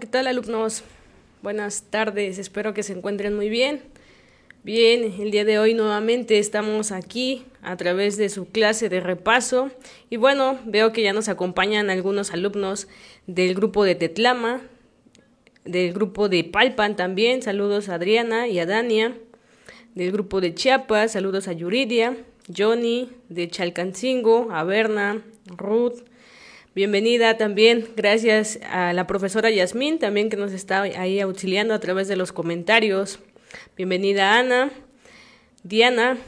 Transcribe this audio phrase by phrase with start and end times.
[0.00, 0.82] ¿qué tal alumnos?
[1.42, 3.80] Buenas tardes, espero que se encuentren muy bien.
[4.62, 9.70] Bien, el día de hoy nuevamente estamos aquí a través de su clase de repaso
[10.10, 12.88] y bueno, veo que ya nos acompañan algunos alumnos
[13.26, 14.60] del grupo de Tetlama,
[15.64, 19.16] del grupo de Palpan también, saludos a Adriana y a Dania,
[19.94, 22.18] del grupo de Chiapas, saludos a Yuridia,
[22.54, 26.02] Johnny, de Chalcancingo, a Berna, Ruth,
[26.76, 32.06] Bienvenida también, gracias a la profesora Yasmín también que nos está ahí auxiliando a través
[32.06, 33.18] de los comentarios.
[33.78, 34.70] Bienvenida Ana,
[35.62, 36.18] Diana,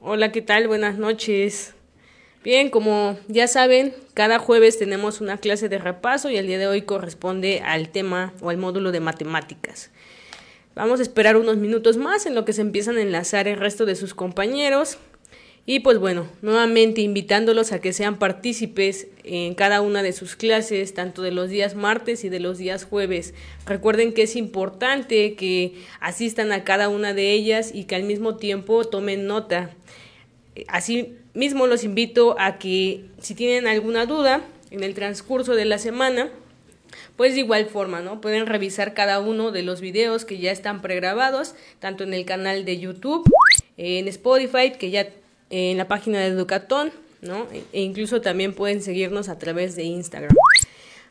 [0.00, 0.66] hola, ¿qué tal?
[0.66, 1.74] Buenas noches.
[2.42, 6.68] Bien, como ya saben, cada jueves tenemos una clase de repaso y el día de
[6.68, 9.90] hoy corresponde al tema o al módulo de matemáticas.
[10.74, 13.84] Vamos a esperar unos minutos más en lo que se empiezan a enlazar el resto
[13.84, 14.96] de sus compañeros
[15.70, 20.94] y pues bueno, nuevamente invitándolos a que sean partícipes en cada una de sus clases,
[20.94, 23.34] tanto de los días martes y de los días jueves.
[23.66, 28.36] Recuerden que es importante que asistan a cada una de ellas y que al mismo
[28.36, 29.68] tiempo tomen nota.
[30.68, 35.76] Así mismo los invito a que si tienen alguna duda en el transcurso de la
[35.76, 36.30] semana,
[37.16, 38.22] pues de igual forma, ¿no?
[38.22, 42.64] Pueden revisar cada uno de los videos que ya están pregrabados, tanto en el canal
[42.64, 43.30] de YouTube,
[43.76, 45.10] en Spotify, que ya
[45.50, 47.46] en la página de Educatón, ¿no?
[47.72, 50.34] E incluso también pueden seguirnos a través de Instagram.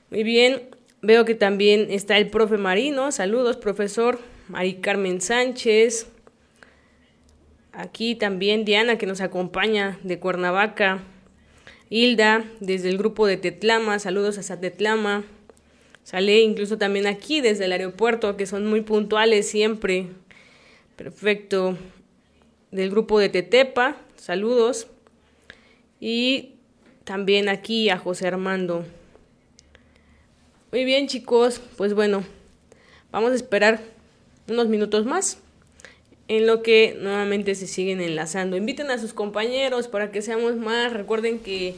[0.10, 0.70] Muy bien,
[1.02, 3.12] veo que también está el profe Marino.
[3.12, 4.20] Saludos, profesor.
[4.48, 6.08] Mari Carmen Sánchez.
[7.74, 11.04] Aquí también Diana, que nos acompaña de Cuernavaca.
[11.90, 14.00] Hilda, desde el grupo de Tetlama.
[14.00, 15.26] Saludos a Tetlama.
[16.04, 20.08] Sale incluso también aquí desde el aeropuerto, que son muy puntuales siempre.
[20.96, 21.78] Perfecto.
[22.72, 23.98] Del grupo de Tetepa.
[24.18, 24.88] Saludos.
[26.00, 26.56] Y
[27.04, 28.86] también aquí a José Armando.
[30.72, 32.24] Muy bien chicos, pues bueno,
[33.12, 33.80] vamos a esperar
[34.50, 35.40] unos minutos más
[36.28, 38.58] en lo que nuevamente se siguen enlazando.
[38.58, 40.92] Inviten a sus compañeros para que seamos más.
[40.92, 41.76] Recuerden que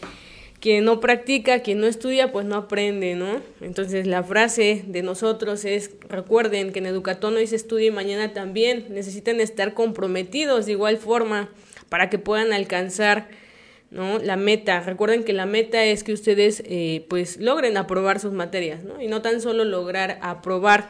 [0.60, 3.42] quien no practica, quien no estudia, pues no aprende, ¿no?
[3.62, 8.34] Entonces la frase de nosotros es, recuerden que en Educatón hoy se estudia y mañana
[8.34, 8.88] también.
[8.90, 11.50] Necesitan estar comprometidos de igual forma
[11.90, 13.28] para que puedan alcanzar
[13.92, 14.20] ¿no?
[14.20, 14.80] la meta.
[14.82, 19.02] Recuerden que la meta es que ustedes eh, pues logren aprobar sus materias, ¿no?
[19.02, 20.90] Y no tan solo lograr aprobar.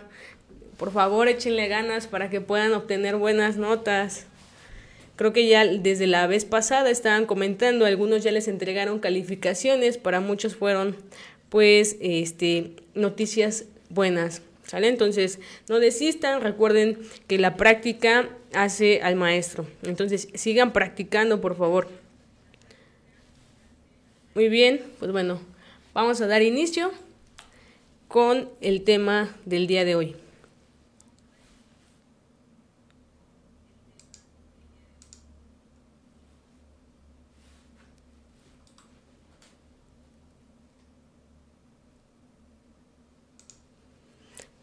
[0.78, 4.26] Por favor, échenle ganas para que puedan obtener buenas notas.
[5.16, 10.22] Creo que ya desde la vez pasada estaban comentando, algunos ya les entregaron calificaciones, para
[10.22, 10.96] muchos fueron
[11.50, 14.42] pues este noticias buenas.
[14.69, 14.88] ¿Sale?
[14.88, 19.66] Entonces, no desistan, recuerden que la práctica hace al maestro.
[19.81, 21.88] Entonces, sigan practicando, por favor.
[24.35, 25.41] Muy bien, pues bueno,
[25.96, 26.91] vamos a dar inicio
[28.08, 30.16] con el tema del día de hoy.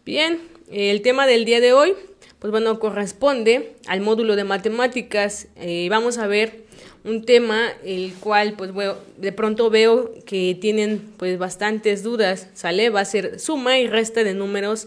[0.06, 0.38] Bien,
[0.70, 1.94] el tema del día de hoy,
[2.38, 5.48] pues bueno, corresponde al módulo de matemáticas.
[5.56, 6.62] Eh, vamos a ver
[7.02, 12.88] un tema el cual, pues bueno, de pronto veo que tienen pues bastantes dudas, ¿sale?
[12.88, 14.86] Va a ser suma y resta de números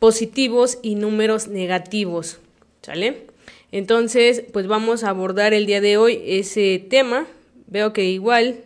[0.00, 2.40] positivos y números negativos,
[2.82, 3.28] ¿sale?
[3.70, 7.28] Entonces, pues vamos a abordar el día de hoy ese tema.
[7.68, 8.64] Veo que igual,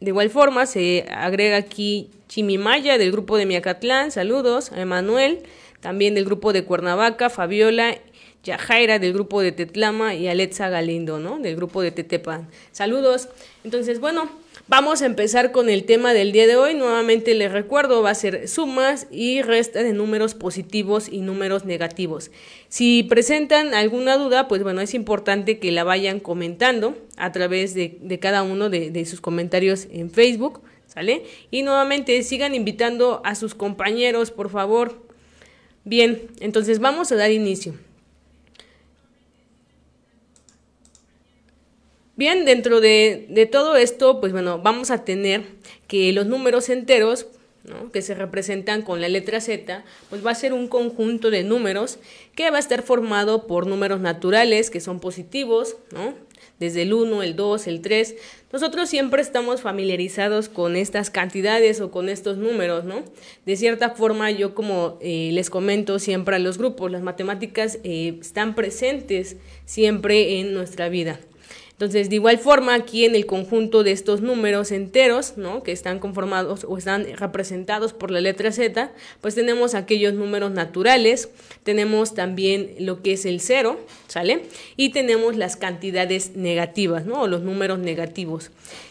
[0.00, 5.40] de igual forma, se agrega aquí Chimimaya del grupo de Miacatlán, saludos, a Emanuel,
[5.80, 7.96] también del grupo de Cuernavaca, Fabiola,
[8.44, 11.38] Yajaira del grupo de Tetlama y Alexa Galindo, ¿no?
[11.38, 12.48] Del grupo de Tetepan.
[12.72, 13.28] Saludos.
[13.64, 14.30] Entonces, bueno,
[14.68, 16.74] vamos a empezar con el tema del día de hoy.
[16.74, 22.30] Nuevamente les recuerdo, va a ser sumas y resta de números positivos y números negativos.
[22.68, 28.18] Si presentan alguna duda, pues bueno, es importante que la vayan comentando a través de,
[28.20, 30.62] cada uno de sus comentarios en Facebook
[31.50, 35.06] Y nuevamente sigan invitando a sus compañeros, por favor.
[35.84, 37.74] Bien, entonces vamos a dar inicio.
[42.16, 45.44] Bien, dentro de, de, todo esto, pues bueno, vamos a tener
[45.86, 47.26] que los números enteros,
[47.62, 47.92] ¿no?
[47.92, 52.00] que se representan con la letra Z, pues va a ser un conjunto de números
[52.34, 56.14] que va a estar formado por números naturales, que son positivos, ¿no?
[56.58, 58.16] Desde el 1, el 2, el 3.
[58.52, 63.04] Nosotros siempre estamos familiarizados con estas cantidades o con estos números, ¿no?
[63.46, 68.18] De cierta forma, yo como eh, les comento siempre a los grupos, las matemáticas eh,
[68.20, 71.20] están presentes siempre en nuestra vida.
[71.78, 75.62] Entonces, de igual forma, aquí en el conjunto de estos números enteros, ¿no?
[75.62, 78.90] Que están conformados o están representados por la letra Z,
[79.20, 81.28] pues tenemos aquellos números naturales,
[81.62, 83.78] tenemos también lo que es el cero,
[84.08, 84.42] ¿sale?
[84.76, 87.22] Y tenemos las cantidades negativas, ¿no?
[87.22, 88.50] O los números negativos.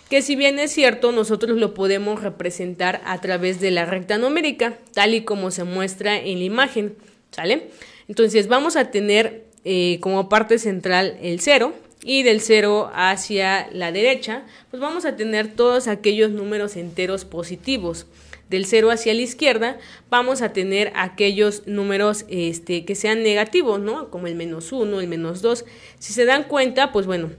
[0.09, 4.77] Que si bien es cierto, nosotros lo podemos representar a través de la recta numérica,
[4.93, 6.95] tal y como se muestra en la imagen,
[7.31, 7.67] ¿sale?
[8.07, 11.73] Entonces, vamos a tener eh, como parte central el cero,
[12.03, 18.05] y del 0 hacia la derecha, pues vamos a tener todos aquellos números enteros positivos.
[18.49, 19.77] Del 0 hacia la izquierda
[20.09, 24.09] vamos a tener aquellos números este, que sean negativos, ¿no?
[24.09, 25.65] Como el menos 1, el menos 2.
[25.99, 27.29] Si se dan cuenta, pues bueno,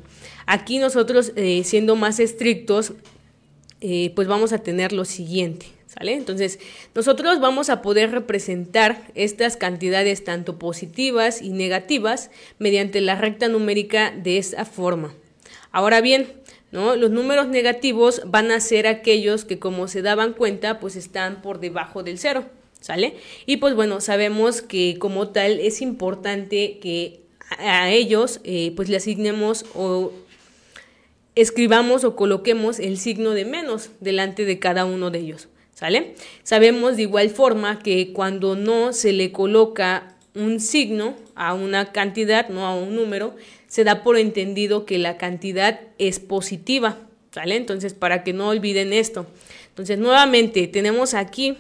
[0.44, 2.93] aquí nosotros eh, siendo más estrictos,
[3.81, 5.77] eh, pues vamos a tener lo siguiente.
[6.00, 6.60] Entonces,
[6.94, 14.12] nosotros vamos a poder representar estas cantidades tanto positivas y negativas mediante la recta numérica
[14.12, 15.14] de esta forma.
[15.72, 16.28] Ahora bien.
[16.70, 21.60] Los números negativos van a ser aquellos que como se daban cuenta, pues están por
[21.60, 22.44] debajo del cero,
[22.78, 23.16] ¿sale?
[23.46, 27.22] Y pues bueno, sabemos que como tal es importante que
[27.56, 30.12] a ellos eh, pues le asignemos o
[31.34, 35.48] escribamos o coloquemos el signo de menos delante de cada uno de ellos.
[35.78, 36.16] ¿Sale?
[36.42, 42.48] Sabemos de igual forma que cuando no se le coloca un signo a una cantidad,
[42.48, 43.36] no a un número,
[43.69, 46.98] se da por entendido que la cantidad es positiva,
[47.30, 47.54] ¿sale?
[47.54, 49.28] Entonces, para que no olviden esto.
[49.69, 51.56] Entonces, nuevamente, tenemos aquí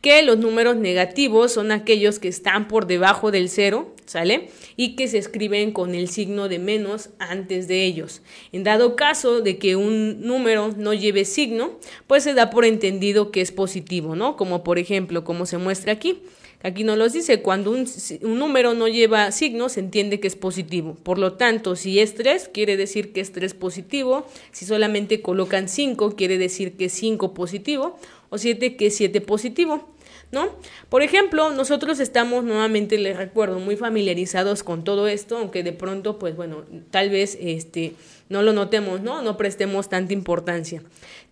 [0.00, 4.48] que los números negativos son aquellos que están por debajo del cero, ¿sale?
[4.76, 8.22] Y que se escriben con el signo de menos antes de ellos.
[8.52, 13.30] En dado caso de que un número no lleve signo, pues se da por entendido
[13.30, 14.36] que es positivo, ¿no?
[14.36, 16.22] Como por ejemplo, como se muestra aquí.
[16.60, 17.86] Aquí no los dice, cuando un,
[18.22, 20.96] un, número no lleva signo, se entiende que es positivo.
[21.04, 24.26] Por lo tanto, si es 3, quiere decir que es 3 positivo.
[24.50, 27.96] Si solamente colocan 5, quiere decir que es 5 positivo.
[28.30, 29.88] O 7, que es 7 positivo.
[30.30, 30.50] ¿No?
[30.88, 36.18] Por ejemplo, nosotros estamos nuevamente, les recuerdo, muy familiarizados con todo esto, aunque de pronto,
[36.18, 37.94] pues bueno, tal vez este,
[38.28, 39.22] no lo notemos, ¿no?
[39.22, 40.82] No prestemos tanta importancia.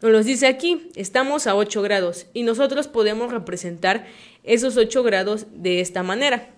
[0.00, 4.06] Nos los dice aquí, estamos a 8 grados y nosotros podemos representar
[4.44, 6.48] esos 8 grados de esta manera,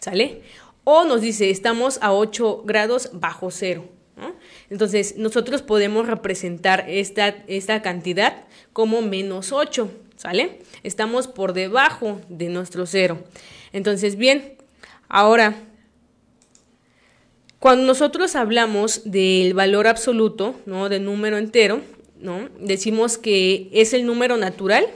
[0.00, 0.42] ¿sale?
[0.84, 3.88] O nos dice, estamos a 8 grados bajo cero.
[4.70, 9.90] Entonces, nosotros podemos representar esta, esta cantidad como menos 8,
[10.26, 10.58] ¿sale?
[10.82, 13.22] Estamos por debajo de nuestro cero.
[13.72, 14.54] Entonces, bien,
[15.08, 15.54] ahora,
[17.60, 20.88] cuando nosotros hablamos del valor absoluto, ¿no?
[20.88, 21.80] De número entero,
[22.18, 22.48] ¿no?
[22.58, 24.88] Decimos que es el número natural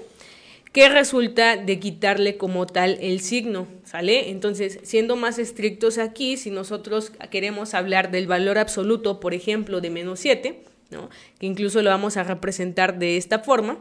[0.73, 4.31] que resulta de quitarle como tal el signo, ¿sale?
[4.31, 9.91] Entonces, siendo más estrictos aquí, si nosotros queremos hablar del valor absoluto, por ejemplo, de
[9.91, 11.09] menos 7, ¿no?
[11.38, 13.79] que incluso lo vamos a representar de esta forma,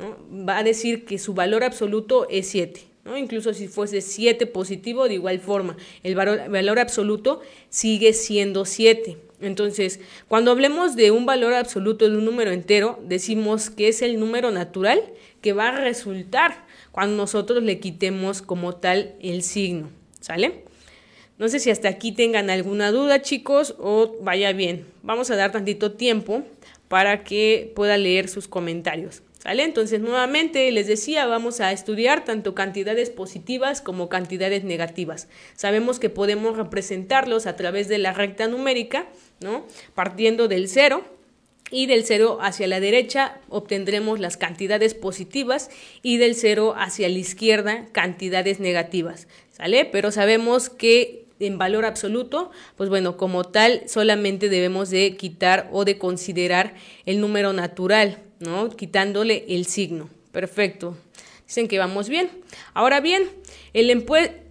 [0.00, 2.80] va a decir que su valor absoluto es 7.
[3.04, 3.16] ¿no?
[3.16, 9.16] Incluso si fuese 7 positivo, de igual forma, el valor, valor absoluto sigue siendo 7.
[9.40, 14.18] Entonces, cuando hablemos de un valor absoluto de un número entero, decimos que es el
[14.18, 15.02] número natural
[15.40, 19.90] que va a resultar cuando nosotros le quitemos como tal el signo.
[20.20, 20.64] ¿Sale?
[21.38, 24.84] No sé si hasta aquí tengan alguna duda, chicos, o vaya bien.
[25.04, 26.42] Vamos a dar tantito tiempo
[26.88, 29.22] para que pueda leer sus comentarios.
[29.44, 35.28] Entonces, nuevamente les decía, vamos a estudiar tanto cantidades positivas como cantidades negativas.
[35.54, 39.06] Sabemos que podemos representarlos a través de la recta numérica,
[39.40, 39.66] ¿no?
[39.94, 41.04] Partiendo del cero
[41.70, 45.70] y del cero hacia la derecha obtendremos las cantidades positivas
[46.02, 49.84] y del cero hacia la izquierda cantidades negativas, ¿sale?
[49.84, 55.84] Pero sabemos que en valor absoluto, pues bueno, como tal solamente debemos de quitar o
[55.84, 56.74] de considerar
[57.06, 58.70] el número natural, ¿no?
[58.70, 60.08] Quitándole el signo.
[60.32, 60.96] Perfecto.
[61.46, 62.30] Dicen que vamos bien.
[62.74, 63.28] Ahora bien,
[63.72, 64.04] el,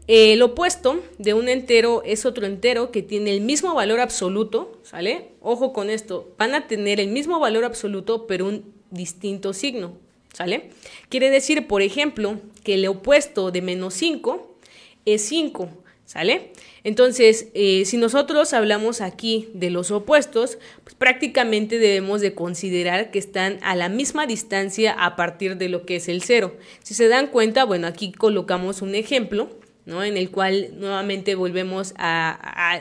[0.07, 5.29] el opuesto de un entero es otro entero que tiene el mismo valor absoluto, ¿sale?
[5.41, 9.93] Ojo con esto, van a tener el mismo valor absoluto pero un distinto signo,
[10.33, 10.71] ¿sale?
[11.09, 14.57] Quiere decir, por ejemplo, que el opuesto de menos 5
[15.05, 15.69] es 5,
[16.07, 16.53] ¿Sale?
[16.85, 23.19] Entonces, eh, si nosotros hablamos aquí de los opuestos, pues prácticamente debemos de considerar que
[23.19, 26.55] están a la misma distancia a partir de lo que es el cero.
[26.81, 29.49] Si se dan cuenta, bueno, aquí colocamos un ejemplo,
[29.85, 30.01] ¿no?
[30.01, 32.79] En el cual nuevamente volvemos a,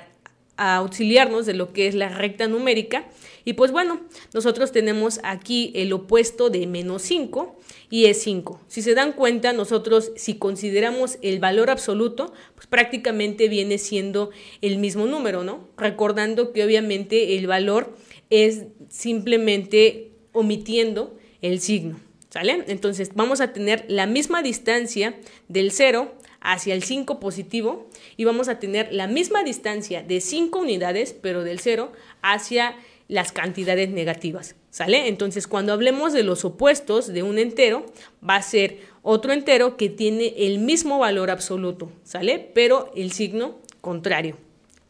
[0.57, 3.07] a auxiliarnos de lo que es la recta numérica.
[3.47, 4.01] Y pues bueno,
[4.35, 7.57] nosotros tenemos aquí el opuesto de menos 5
[7.91, 8.61] y es 5.
[8.67, 14.31] Si se dan cuenta, nosotros si consideramos el valor absoluto, pues prácticamente viene siendo
[14.63, 15.69] el mismo número, ¿no?
[15.77, 17.97] Recordando que obviamente el valor
[18.31, 22.01] es simplemente omitiendo el signo.
[22.31, 22.65] ¿Sale?
[22.67, 28.49] Entonces vamos a tener la misma distancia del 0 hacia el 5 positivo y vamos
[28.49, 32.75] a tener la misma distancia de 5 unidades, pero del 0 hacia
[33.09, 34.57] las cantidades negativas.
[34.71, 35.09] ¿Sale?
[35.09, 37.87] Entonces, cuando hablemos de los opuestos de un entero,
[38.29, 42.51] va a ser otro entero que tiene el mismo valor absoluto, ¿sale?
[42.53, 44.37] Pero el signo contrario,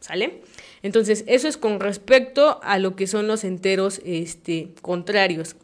[0.01, 0.41] ¿sale?
[0.83, 5.55] Entonces, eso es con respecto a lo que son los enteros este, contrarios.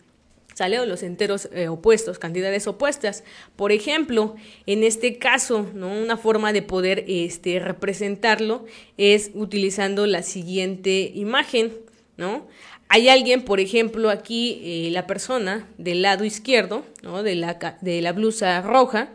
[0.53, 0.79] ¿Sale?
[0.79, 3.23] O los enteros eh, opuestos, cantidades opuestas.
[3.55, 4.35] Por ejemplo,
[4.67, 5.91] en este caso, ¿no?
[5.91, 8.63] Una forma de poder este, representarlo
[8.97, 11.73] es utilizando la siguiente imagen,
[12.17, 12.47] ¿no?
[12.89, 17.23] Hay alguien, por ejemplo, aquí eh, la persona del lado izquierdo, ¿no?
[17.23, 19.09] de, la, de la blusa roja,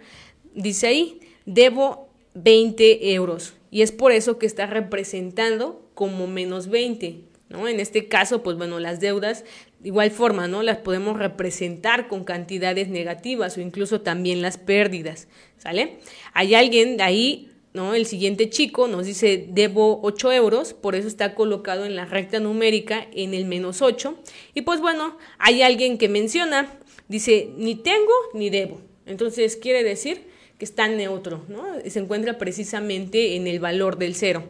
[0.55, 3.55] dice ahí, debo 20 euros.
[3.71, 7.21] Y es por eso que está representando como menos 20.
[7.51, 7.69] ¿no?
[7.69, 9.45] En este caso, pues bueno, las deudas
[9.81, 10.63] de igual forma, ¿no?
[10.63, 15.99] Las podemos representar con cantidades negativas o incluso también las pérdidas, ¿sale?
[16.33, 17.95] Hay alguien ahí ¿no?
[17.95, 22.41] El siguiente chico nos dice debo 8 euros, por eso está colocado en la recta
[22.41, 24.19] numérica en el menos 8.
[24.55, 26.73] Y pues bueno, hay alguien que menciona,
[27.09, 28.81] dice ni tengo ni debo.
[29.07, 31.65] Entonces quiere decir que está neutro, ¿no?
[31.87, 34.49] Se encuentra precisamente en el valor del cero.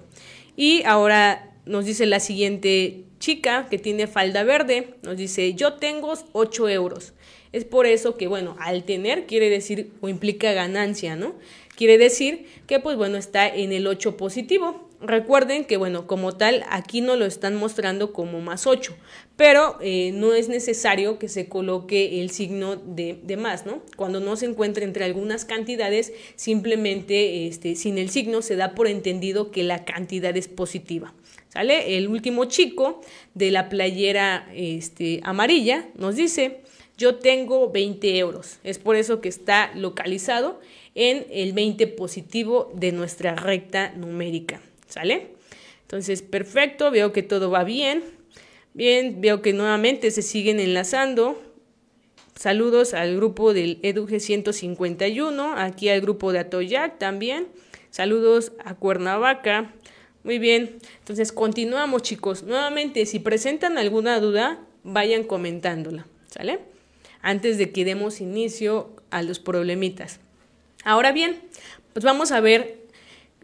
[0.57, 6.15] Y ahora nos dice la siguiente chica que tiene falda verde, nos dice yo tengo
[6.33, 7.13] 8 euros.
[7.53, 11.35] Es por eso que, bueno, al tener quiere decir o implica ganancia, ¿no?
[11.77, 14.89] Quiere decir que, pues bueno, está en el 8 positivo.
[15.01, 18.97] Recuerden que, bueno, como tal, aquí no lo están mostrando como más 8,
[19.37, 23.81] pero eh, no es necesario que se coloque el signo de, de, más, ¿no?
[23.95, 28.89] Cuando no se encuentra entre algunas cantidades, simplemente este, sin el signo se da por
[28.89, 31.15] entendido que la cantidad es positiva.
[31.49, 31.97] ¿Sale?
[31.97, 33.01] El último chico
[33.35, 36.61] de la playera este, amarilla nos dice,
[36.99, 38.59] yo tengo 20 euros.
[38.65, 40.61] Es por eso que está localizado
[40.97, 44.61] en el 20 positivo de nuestra recta numérica.
[44.89, 45.29] ¿Sale?
[45.83, 48.03] Entonces, perfecto, veo que todo va bien.
[48.75, 51.41] Bien, veo que nuevamente se siguen enlazando.
[52.35, 57.49] Saludos al grupo del EduG 151, aquí al grupo de Atoyac también.
[57.91, 59.73] Saludos a Cuernavaca.
[60.23, 62.43] Muy bien, entonces continuamos chicos.
[62.43, 66.78] Nuevamente, si presentan alguna duda, vayan comentándola, ¿sale?
[67.23, 70.21] Antes de que demos inicio a los problemitas.
[70.85, 71.41] Ahora bien,
[71.93, 72.79] pues vamos a ver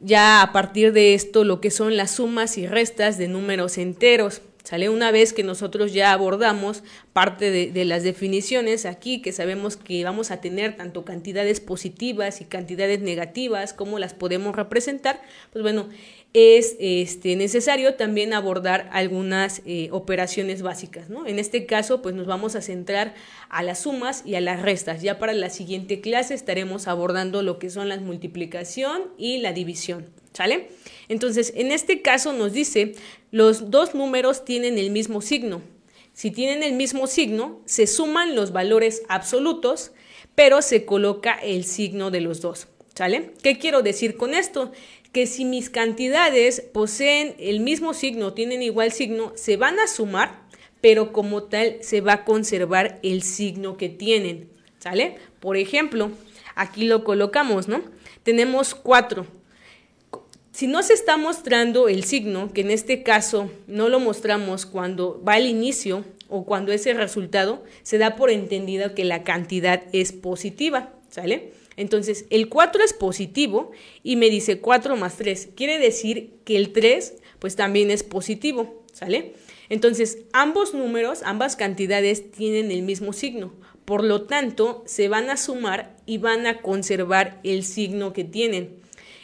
[0.00, 4.42] ya a partir de esto lo que son las sumas y restas de números enteros.
[4.62, 10.02] Sale una vez que nosotros ya abordamos parte de, las definiciones aquí, que sabemos que
[10.04, 15.20] vamos a tener tanto cantidades positivas y cantidades negativas, cómo las podemos representar,
[15.52, 15.90] pues bueno,
[16.34, 21.08] es este, necesario también abordar algunas eh, operaciones básicas.
[21.08, 21.26] ¿no?
[21.26, 23.14] En este caso, pues nos vamos a centrar
[23.48, 25.00] a las sumas y a las restas.
[25.00, 30.06] Ya para la siguiente clase estaremos abordando lo que son la multiplicación y la división.
[30.32, 30.70] ¿Sale?
[31.08, 32.96] Entonces, en este caso nos dice,
[33.30, 35.62] los dos números tienen el mismo signo.
[36.12, 39.92] Si tienen el mismo signo, se suman los valores absolutos,
[40.34, 42.66] pero se coloca el signo de los dos.
[42.96, 43.32] ¿Sale?
[43.42, 44.72] ¿Qué quiero decir con esto?
[45.14, 50.42] Que si mis cantidades poseen el mismo signo, tienen igual signo, se van a sumar,
[50.82, 54.50] pero como tal se va a conservar el signo que tienen.
[54.78, 55.16] ¿Sale?
[55.40, 56.10] Por ejemplo,
[56.54, 57.82] aquí lo colocamos, ¿no?
[58.22, 59.26] Tenemos 4
[60.54, 65.20] si no se está mostrando el signo, que en este caso no lo mostramos cuando
[65.26, 69.82] va al inicio o cuando es el resultado, se da por entendido que la cantidad
[69.92, 71.52] es positiva, ¿sale?
[71.76, 75.50] Entonces, el 4 es positivo y me dice 4 más 3.
[75.54, 79.34] Quiere decir que el 3 pues también es positivo, ¿sale?
[79.68, 83.52] Entonces, ambos números, ambas cantidades tienen el mismo signo.
[83.84, 88.76] Por lo tanto, se van a sumar y van a conservar el signo que tienen.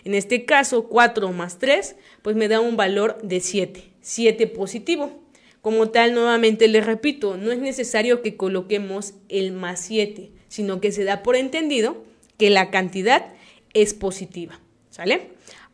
[0.04, 5.22] En este caso, 4 más 3, pues me da un valor de 7, 7 positivo.
[5.62, 10.90] Como tal, nuevamente les repito, no es necesario que coloquemos el más 7, sino que
[10.90, 12.02] se da por entendido
[12.40, 13.26] que la cantidad
[13.74, 14.58] es positiva.
[14.88, 15.32] ¿Sale?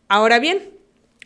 [0.09, 0.71] Ahora bien,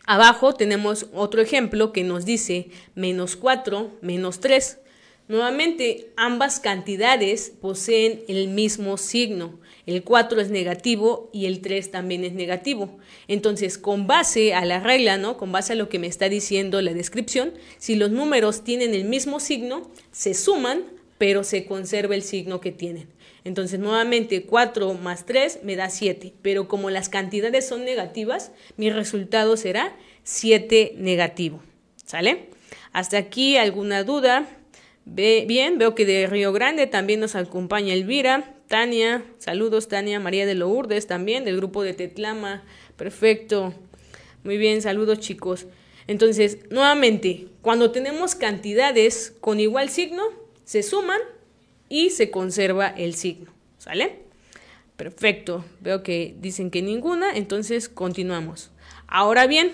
[0.05, 4.81] abajo tenemos otro ejemplo que nos dice menos 4 menos 3.
[5.29, 9.59] Nuevamente, ambas cantidades poseen el mismo signo.
[9.87, 12.99] El 4 es negativo y el 3 también es negativo.
[13.27, 15.39] Entonces, con base a la regla, ¿no?
[15.39, 19.05] Con base a lo que me está diciendo la descripción, si los números tienen el
[19.05, 20.85] mismo signo, se suman,
[21.17, 23.09] pero se conserva el signo que tienen.
[23.45, 28.91] Entonces, nuevamente, 4 más 3 me da 7, pero como las cantidades son negativas, mi
[28.91, 31.63] resultado será 7 negativo.
[32.05, 32.51] ¿Sale?
[32.93, 34.49] Hasta aquí, ¿alguna duda?
[35.05, 40.55] bien, veo que de Río Grande también nos acompaña Elvira, Tania, saludos Tania, María de
[40.55, 42.63] Lourdes también, del grupo de Tetlama,
[42.97, 43.75] perfecto.
[44.45, 45.67] Muy bien, saludos chicos.
[46.07, 50.23] Entonces, nuevamente, cuando tenemos cantidades con igual signo,
[50.65, 51.21] se suman
[51.91, 54.21] y se conserva el signo, ¿sale?
[54.97, 58.71] Perfecto, veo que dicen que ninguna, entonces continuamos.
[59.07, 59.73] Ahora bien,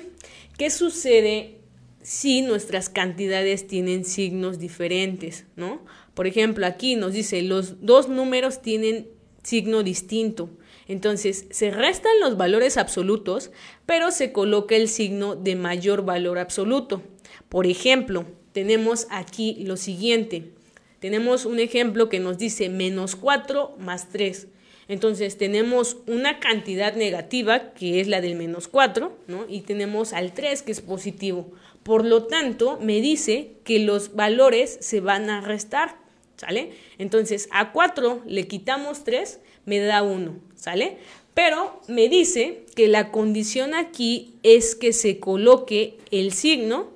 [0.59, 1.59] ¿qué sucede
[2.03, 5.85] si nuestras cantidades tienen signos diferentes, ¿no?
[6.15, 9.09] Por ejemplo, aquí nos dice los dos números tienen
[9.43, 10.51] signo distinto.
[10.89, 13.51] Entonces, se restan los valores absolutos,
[13.87, 17.03] pero se coloca el signo de mayor valor absoluto.
[17.49, 20.53] Por ejemplo, tenemos aquí lo siguiente.
[21.07, 24.49] Tenemos un ejemplo que nos dice menos 4 más 3.
[24.89, 29.47] Entonces tenemos una cantidad negativa, que es la del menos 4, ¿no?
[29.49, 31.53] y tenemos al 3, que es positivo.
[31.85, 35.97] Por lo tanto, me dice que los valores se van a restar,
[36.39, 36.73] ¿sale?
[36.99, 40.99] Entonces a 4 le quitamos 3, me da 1, ¿sale?
[41.35, 46.96] Pero me dice que la condición aquí es que se coloque el signo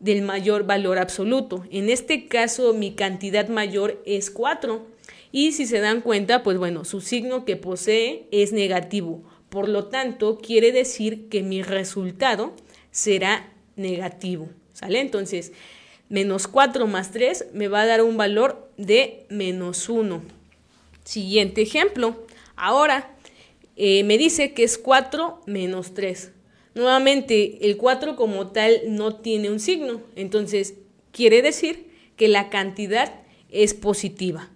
[0.00, 1.64] del mayor valor absoluto.
[1.70, 4.84] En este caso, mi cantidad mayor es 4.
[5.30, 9.22] Y si se dan cuenta, pues bueno, su signo que posee es negativo.
[9.50, 12.54] Por lo tanto, quiere decir que mi resultado
[12.90, 14.48] será negativo.
[14.72, 15.00] ¿Sale?
[15.00, 15.52] Entonces,
[16.08, 20.22] menos 4 más 3 me va a dar un valor de menos 1.
[21.04, 22.26] Siguiente ejemplo.
[22.56, 23.14] Ahora,
[23.76, 26.32] eh, me dice que es 4 menos 3.
[26.74, 30.02] Nuevamente, el 4 como tal no tiene un signo.
[30.16, 30.74] Entonces,
[31.12, 33.12] quiere decir que la cantidad
[33.50, 34.50] es positiva.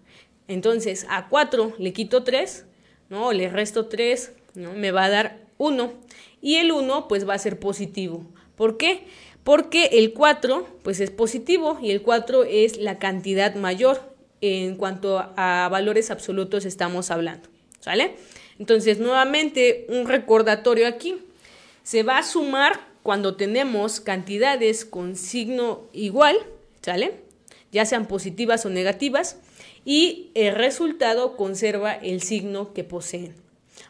[0.47, 2.67] Entonces, a 4 le quito 3,
[3.09, 3.33] ¿no?
[3.33, 4.75] Le resto 3, ¿no?
[4.75, 5.93] Me va a dar 1.
[6.41, 8.25] Y el 1, pues va a ser positivo.
[8.57, 9.05] ¿Por qué?
[9.43, 15.19] Porque el 4, pues es positivo y el 4 es la cantidad mayor en cuanto
[15.37, 17.49] a valores absolutos estamos hablando.
[17.81, 18.15] ¿Sale?
[18.59, 21.17] Entonces, nuevamente, un recordatorio aquí.
[21.85, 26.37] Se va a sumar cuando tenemos cantidades con signo igual,
[26.81, 27.21] ¿sale?
[27.71, 29.37] Ya sean positivas o negativas
[29.85, 33.35] y el resultado conserva el signo que poseen.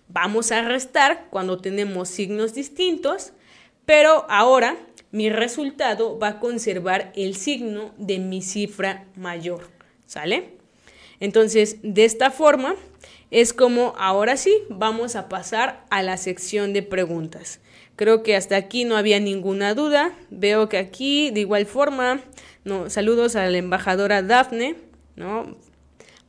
[0.09, 3.33] Vamos a restar cuando tenemos signos distintos,
[3.87, 4.77] pero ahora
[5.13, 9.69] mi resultado va a conservar el signo de mi cifra mayor.
[10.07, 10.51] ¿Sale?
[11.21, 12.75] Entonces, de esta forma
[13.31, 17.61] es como ahora sí vamos a pasar a la sección de preguntas.
[17.97, 20.17] Creo que hasta aquí no había ninguna duda.
[20.31, 22.21] Veo que aquí, de igual forma,
[22.65, 24.77] no, saludos a la embajadora Dafne,
[25.17, 25.57] ¿no?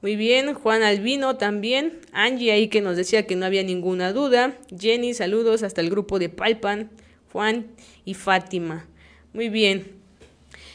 [0.01, 4.55] Muy bien, Juan Albino también, Angie ahí que nos decía que no había ninguna duda,
[4.77, 6.91] Jenny, saludos hasta el grupo de Palpan,
[7.31, 7.65] Juan
[8.03, 8.85] y Fátima.
[9.33, 9.95] Muy bien.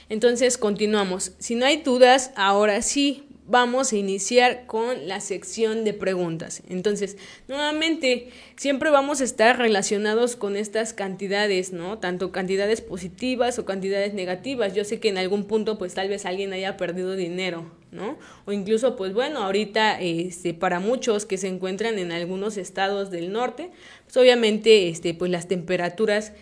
[0.09, 1.33] Entonces continuamos.
[1.39, 6.63] Si no hay dudas, ahora sí vamos a iniciar con la sección de preguntas.
[6.69, 7.17] Entonces,
[7.49, 11.99] nuevamente, siempre vamos a estar relacionados con estas cantidades, ¿no?
[11.99, 14.75] Tanto cantidades positivas o cantidades negativas.
[14.75, 18.19] Yo sé que en algún punto, pues tal vez alguien haya perdido dinero, ¿no?
[18.45, 23.33] O incluso, pues bueno, ahorita, este, para muchos que se encuentran en algunos estados del
[23.33, 23.71] norte,
[24.05, 26.33] pues obviamente, este, pues las temperaturas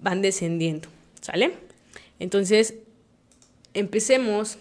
[0.00, 0.88] van descendiendo,
[1.20, 1.52] ¿sale?
[2.18, 2.74] Entonces,
[3.74, 4.56] empecemos.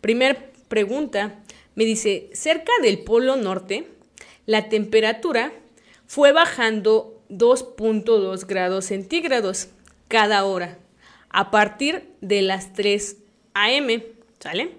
[0.00, 1.38] Primer pregunta,
[1.74, 3.88] me dice, cerca del Polo Norte,
[4.46, 5.52] la temperatura
[6.06, 9.68] fue bajando 2.2 grados centígrados
[10.08, 10.78] cada hora
[11.28, 13.18] a partir de las 3
[13.52, 14.02] a.m.
[14.40, 14.72] ¿Sale?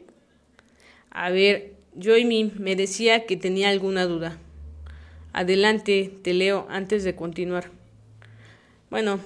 [1.11, 4.39] A ver, Joymi me decía que tenía alguna duda.
[5.31, 7.69] Adelante, te leo antes de continuar.
[8.89, 9.19] Bueno,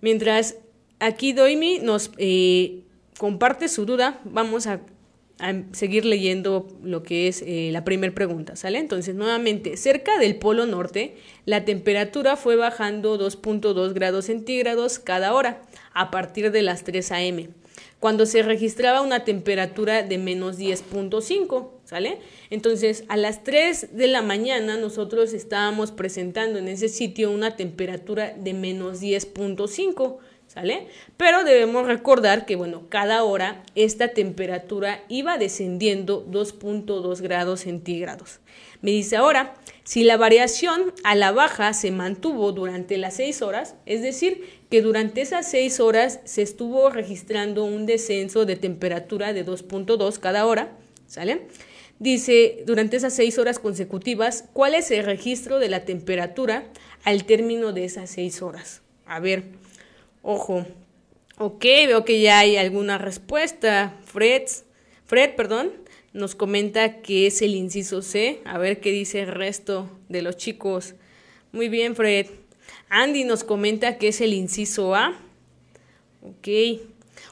[0.00, 0.58] mientras
[1.00, 2.84] aquí Doimi nos eh,
[3.18, 4.80] comparte su duda, vamos a
[5.38, 8.78] a seguir leyendo lo que es eh, la primera pregunta, ¿sale?
[8.78, 15.62] Entonces, nuevamente, cerca del Polo Norte, la temperatura fue bajando 2.2 grados centígrados cada hora
[15.92, 17.48] a partir de las 3 a.m.,
[17.98, 22.18] cuando se registraba una temperatura de menos 10.5, ¿sale?
[22.50, 28.34] Entonces, a las 3 de la mañana nosotros estábamos presentando en ese sitio una temperatura
[28.36, 30.18] de menos 10.5
[30.54, 30.86] ¿sale?
[31.16, 38.40] Pero debemos recordar que, bueno, cada hora esta temperatura iba descendiendo 2.2 grados centígrados.
[38.80, 43.74] Me dice ahora, si la variación a la baja se mantuvo durante las 6 horas,
[43.86, 49.44] es decir, que durante esas 6 horas se estuvo registrando un descenso de temperatura de
[49.44, 51.48] 2.2 cada hora, ¿sale?
[51.98, 56.64] Dice, durante esas 6 horas consecutivas, ¿cuál es el registro de la temperatura
[57.04, 58.82] al término de esas 6 horas?
[59.06, 59.44] A ver,
[60.24, 60.66] Ojo,
[61.36, 63.98] Ok, veo que ya hay alguna respuesta.
[64.04, 64.44] Fred,
[65.04, 65.72] Fred, perdón,
[66.12, 68.40] nos comenta que es el inciso C.
[68.44, 70.94] A ver qué dice el resto de los chicos.
[71.50, 72.26] Muy bien, Fred.
[72.88, 75.18] Andy nos comenta que es el inciso A.
[76.22, 76.80] Ok.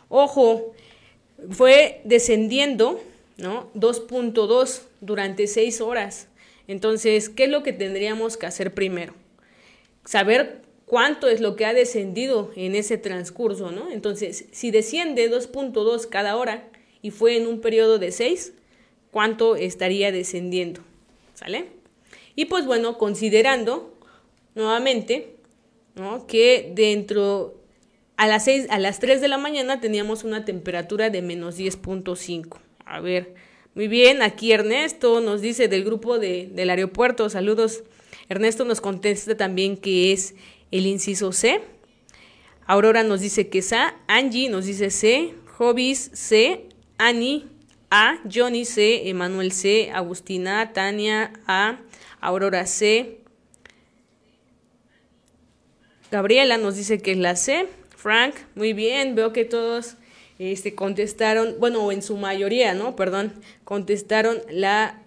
[0.09, 0.75] Ojo,
[1.49, 3.01] fue descendiendo,
[3.37, 3.71] ¿no?
[3.75, 6.27] 2.2 durante 6 horas.
[6.67, 9.15] Entonces, ¿qué es lo que tendríamos que hacer primero?
[10.05, 10.62] Saber
[10.93, 13.91] cuánto es lo que ha descendido en ese transcurso, ¿no?
[13.91, 16.69] Entonces, si desciende 2.2 cada hora
[17.01, 18.53] y fue en un periodo de 6,
[19.11, 20.83] ¿cuánto estaría descendiendo?
[21.33, 21.71] ¿Sale?
[22.37, 23.97] Y pues bueno, considerando
[24.55, 25.37] nuevamente
[25.95, 26.27] ¿no?
[26.27, 27.55] que dentro
[28.19, 32.59] a las, 6, a las 3 de la mañana teníamos una temperatura de menos 10.5.
[32.85, 33.35] A ver,
[33.75, 37.83] muy bien, aquí Ernesto nos dice del grupo de, del aeropuerto, saludos.
[38.29, 40.35] Ernesto nos contesta también que es
[40.73, 41.61] el inciso C.
[42.67, 43.95] Aurora nos dice que es A.
[44.09, 45.35] Angie nos dice C.
[45.59, 46.69] Hobbies C.
[46.99, 47.47] Annie
[47.91, 48.19] A.
[48.33, 49.09] Johnny C.
[49.09, 49.93] Emanuel C.
[49.93, 51.79] Agustina, Tania A.
[52.21, 53.21] Aurora C.
[56.11, 57.69] Gabriela nos dice que es la C.
[57.97, 59.95] Frank, muy bien, veo que todos
[60.39, 62.97] este, contestaron, bueno, en su mayoría, ¿no?
[62.97, 63.33] Perdón,
[63.65, 64.99] contestaron la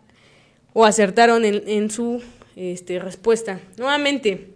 [0.73, 2.23] o acertaron en, en su
[2.55, 3.59] este, respuesta.
[3.77, 4.54] Nuevamente,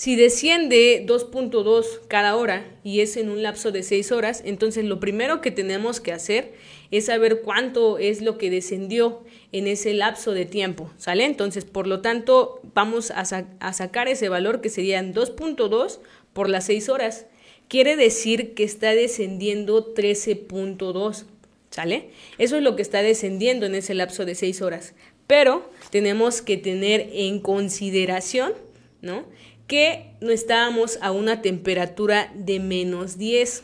[0.00, 4.98] si desciende 2.2 cada hora y es en un lapso de 6 horas, entonces lo
[4.98, 6.54] primero que tenemos que hacer
[6.90, 11.26] es saber cuánto es lo que descendió en ese lapso de tiempo, ¿sale?
[11.26, 13.26] Entonces, por lo tanto, vamos a,
[13.74, 15.98] sacar ese valor que serían 2.2
[16.32, 17.26] por las 6 horas
[17.68, 21.26] quiere decir que está descendiendo 13.2,
[21.68, 22.08] ¿sale?
[22.38, 24.94] Eso es lo que está descendiendo en ese lapso de 6 horas.
[25.26, 28.54] Pero tenemos que tener en consideración,
[29.02, 29.26] ¿no?
[29.70, 33.62] Que no estábamos a una temperatura de menos 10.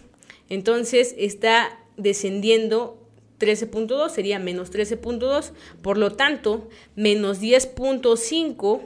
[0.48, 2.96] Entonces está descendiendo
[3.40, 5.50] 13.2, sería menos 13.2.
[5.82, 8.82] Por lo tanto, menos 10.5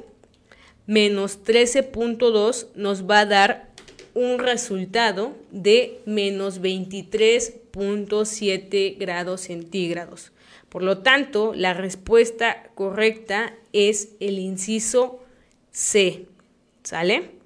[0.91, 3.71] menos 13.2 nos va a dar
[4.15, 10.33] un resultado de menos 23.7 grados centígrados.
[10.69, 15.23] Por lo tanto, la respuesta correcta es el inciso
[15.71, 16.27] C.
[16.91, 17.39] ¿Sale?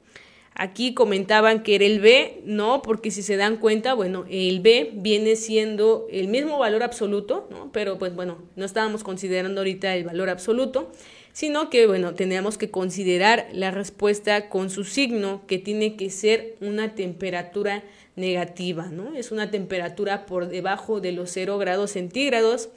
[0.55, 4.93] Aquí comentaban que era el B, no, porque si se dan cuenta, bueno, el B
[4.95, 7.71] viene siendo el mismo valor absoluto, ¿no?
[7.71, 10.93] Pero pues bueno, no estábamos considerando ahorita el valor absoluto
[11.35, 16.55] sino que, bueno, tenemos que considerar la respuesta con su signo, que tiene que ser
[16.61, 17.83] una temperatura
[18.15, 19.17] negativa, ¿no?
[19.17, 22.69] Es una temperatura por debajo de los 0 grados centígrados.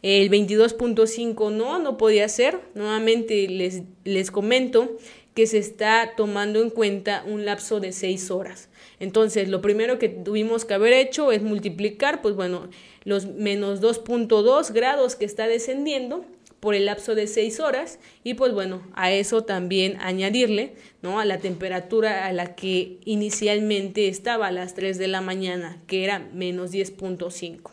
[0.00, 2.58] El 22.5 no, no podía ser.
[2.74, 4.96] Nuevamente les, les comento
[5.34, 8.68] que se está tomando en cuenta un lapso de 6 horas.
[9.00, 12.68] Entonces, lo primero que tuvimos que haber hecho es multiplicar, pues bueno,
[13.04, 16.24] los menos 2.2 grados que está descendiendo
[16.60, 21.20] por el lapso de 6 horas y pues bueno, a eso también añadirle, ¿no?
[21.20, 26.04] A la temperatura a la que inicialmente estaba a las 3 de la mañana, que
[26.04, 27.70] era menos 10.5.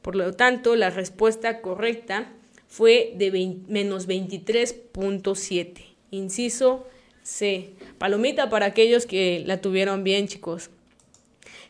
[0.00, 2.32] Por lo tanto, la respuesta correcta
[2.68, 5.89] fue de menos 23.7.
[6.10, 6.86] Inciso
[7.22, 7.70] C.
[7.98, 10.70] Palomita para aquellos que la tuvieron bien, chicos.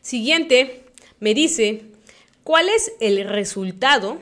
[0.00, 0.84] Siguiente,
[1.18, 1.82] me dice,
[2.44, 4.18] ¿cuál es el resultado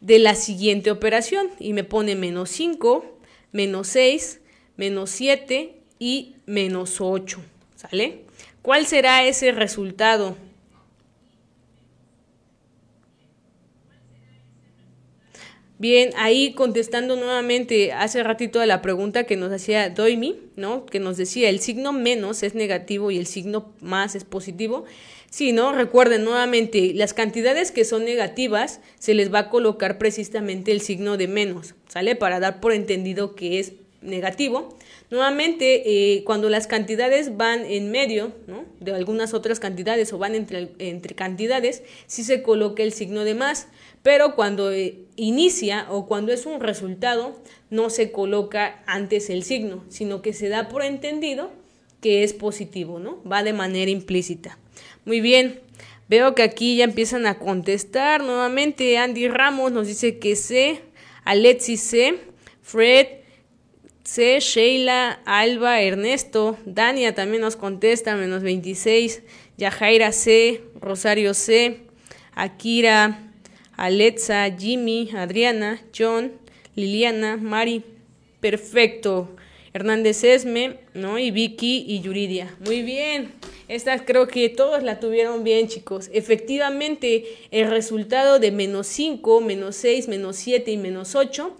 [0.00, 3.18] de la siguiente operación y me pone menos 5,
[3.52, 4.40] menos 6,
[4.76, 7.40] menos 7 y menos 8.
[7.76, 8.24] ¿Sale?
[8.62, 10.36] ¿Cuál será ese resultado?
[15.80, 20.84] Bien, ahí contestando nuevamente hace ratito a la pregunta que nos hacía Doimi, ¿no?
[20.86, 24.86] Que nos decía el signo menos es negativo y el signo más es positivo.
[25.30, 25.70] Sí, ¿no?
[25.72, 31.16] Recuerden nuevamente, las cantidades que son negativas se les va a colocar precisamente el signo
[31.16, 32.16] de menos, ¿sale?
[32.16, 34.76] Para dar por entendido que es negativo.
[35.10, 35.82] Nuevamente,
[36.16, 38.64] eh, cuando las cantidades van en medio ¿no?
[38.80, 43.34] de algunas otras cantidades o van entre, entre cantidades, sí se coloca el signo de
[43.34, 43.68] más,
[44.08, 49.84] pero cuando eh, inicia o cuando es un resultado, no se coloca antes el signo,
[49.90, 51.50] sino que se da por entendido
[52.00, 53.22] que es positivo, ¿no?
[53.30, 54.56] Va de manera implícita.
[55.04, 55.60] Muy bien.
[56.08, 58.96] Veo que aquí ya empiezan a contestar nuevamente.
[58.96, 60.80] Andy Ramos nos dice que C.
[61.26, 62.18] Alexis C.
[62.62, 63.08] Fred
[64.04, 64.40] C.
[64.40, 66.56] Sheila, Alba, Ernesto.
[66.64, 69.22] Dania también nos contesta, menos 26.
[69.58, 70.62] Yajaira C.
[70.80, 71.82] Rosario C.
[72.34, 73.27] Akira,
[73.78, 76.32] Alexa, Jimmy, Adriana, John,
[76.74, 77.84] Liliana, Mari.
[78.40, 79.30] Perfecto.
[79.72, 81.18] Hernández Esme, ¿no?
[81.18, 82.56] Y Vicky y Yuridia.
[82.64, 83.32] Muy bien.
[83.68, 86.10] Esta creo que todos la tuvieron bien, chicos.
[86.12, 91.56] Efectivamente, el resultado de menos 5, menos 6, menos 7 y menos 8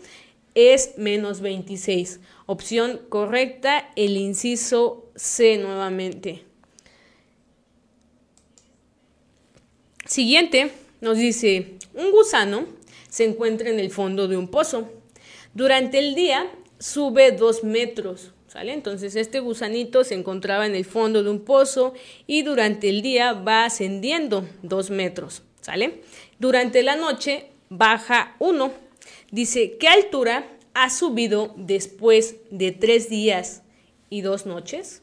[0.54, 2.18] es menos 26.
[2.46, 6.42] Opción correcta, el inciso C nuevamente.
[10.06, 12.66] Siguiente, nos dice, un gusano
[13.08, 14.88] se encuentra en el fondo de un pozo.
[15.54, 18.72] Durante el día sube dos metros, ¿sale?
[18.72, 21.94] Entonces este gusanito se encontraba en el fondo de un pozo
[22.26, 26.02] y durante el día va ascendiendo dos metros, ¿sale?
[26.38, 28.72] Durante la noche baja uno.
[29.30, 33.62] Dice, ¿qué altura ha subido después de tres días
[34.10, 35.02] y dos noches?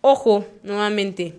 [0.00, 1.34] Ojo, nuevamente,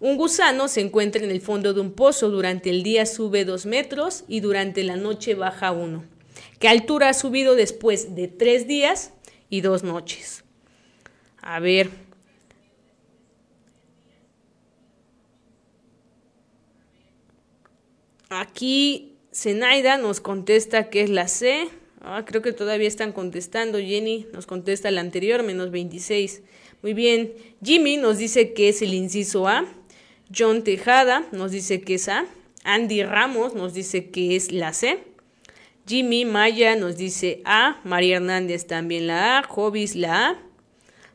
[0.00, 3.66] un gusano se encuentra en el fondo de un pozo, durante el día sube dos
[3.66, 6.04] metros y durante la noche baja uno.
[6.58, 9.12] ¿Qué altura ha subido después de tres días
[9.50, 10.44] y dos noches?
[11.40, 11.90] A ver.
[18.30, 21.68] Aquí Zenaida nos contesta que es la C.
[22.00, 23.78] Ah, creo que todavía están contestando.
[23.78, 26.42] Jenny nos contesta la anterior, menos 26.
[26.84, 27.32] Muy bien.
[27.64, 29.64] Jimmy nos dice que es el inciso A.
[30.36, 32.26] John Tejada nos dice que es A.
[32.62, 34.98] Andy Ramos nos dice que es la C.
[35.88, 40.38] Jimmy Maya nos dice A, María Hernández también la A, Jovis la A.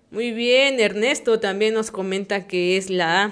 [0.10, 3.32] Muy bien, Ernesto también nos comenta que es la A.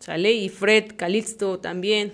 [0.00, 0.32] ¿Sale?
[0.32, 2.12] Y Fred Calixto también.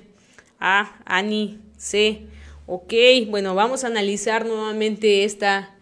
[0.60, 2.26] A, Ani, C.
[2.66, 2.92] Ok,
[3.28, 5.74] bueno, vamos a analizar nuevamente esta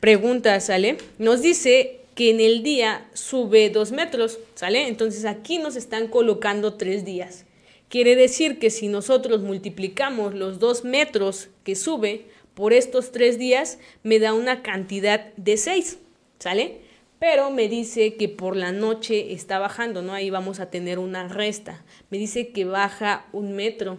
[0.00, 0.98] pregunta, ¿sale?
[1.18, 4.88] Nos dice que en el día sube dos metros, ¿sale?
[4.88, 7.46] Entonces aquí nos están colocando tres días.
[7.88, 13.78] Quiere decir que si nosotros multiplicamos los dos metros que sube por estos tres días,
[14.02, 15.98] me da una cantidad de seis,
[16.38, 16.80] ¿sale?
[17.18, 20.12] Pero me dice que por la noche está bajando, ¿no?
[20.12, 21.84] Ahí vamos a tener una resta.
[22.10, 23.98] Me dice que baja un metro.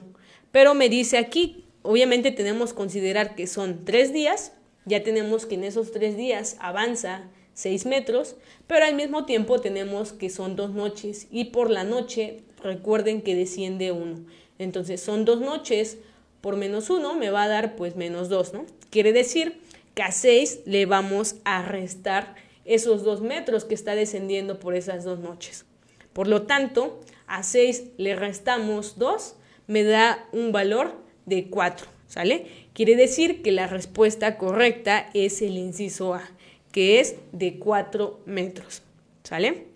[0.51, 4.53] Pero me dice aquí, obviamente tenemos que considerar que son tres días,
[4.85, 8.35] ya tenemos que en esos tres días avanza 6 metros,
[8.67, 13.35] pero al mismo tiempo tenemos que son dos noches y por la noche recuerden que
[13.35, 14.25] desciende 1.
[14.59, 15.97] Entonces son dos noches
[16.43, 18.65] por menos 1 me va a dar pues menos 2, ¿no?
[18.89, 19.61] Quiere decir
[19.95, 22.35] que a 6 le vamos a restar
[22.65, 25.65] esos 2 metros que está descendiendo por esas dos noches.
[26.11, 29.35] Por lo tanto, a 6 le restamos 2,
[29.67, 30.93] me da un valor
[31.25, 32.45] de 4, ¿sale?
[32.73, 36.29] Quiere decir que la respuesta correcta es el inciso A
[36.73, 38.81] que es de 4 metros.
[39.23, 39.67] ¿Sale?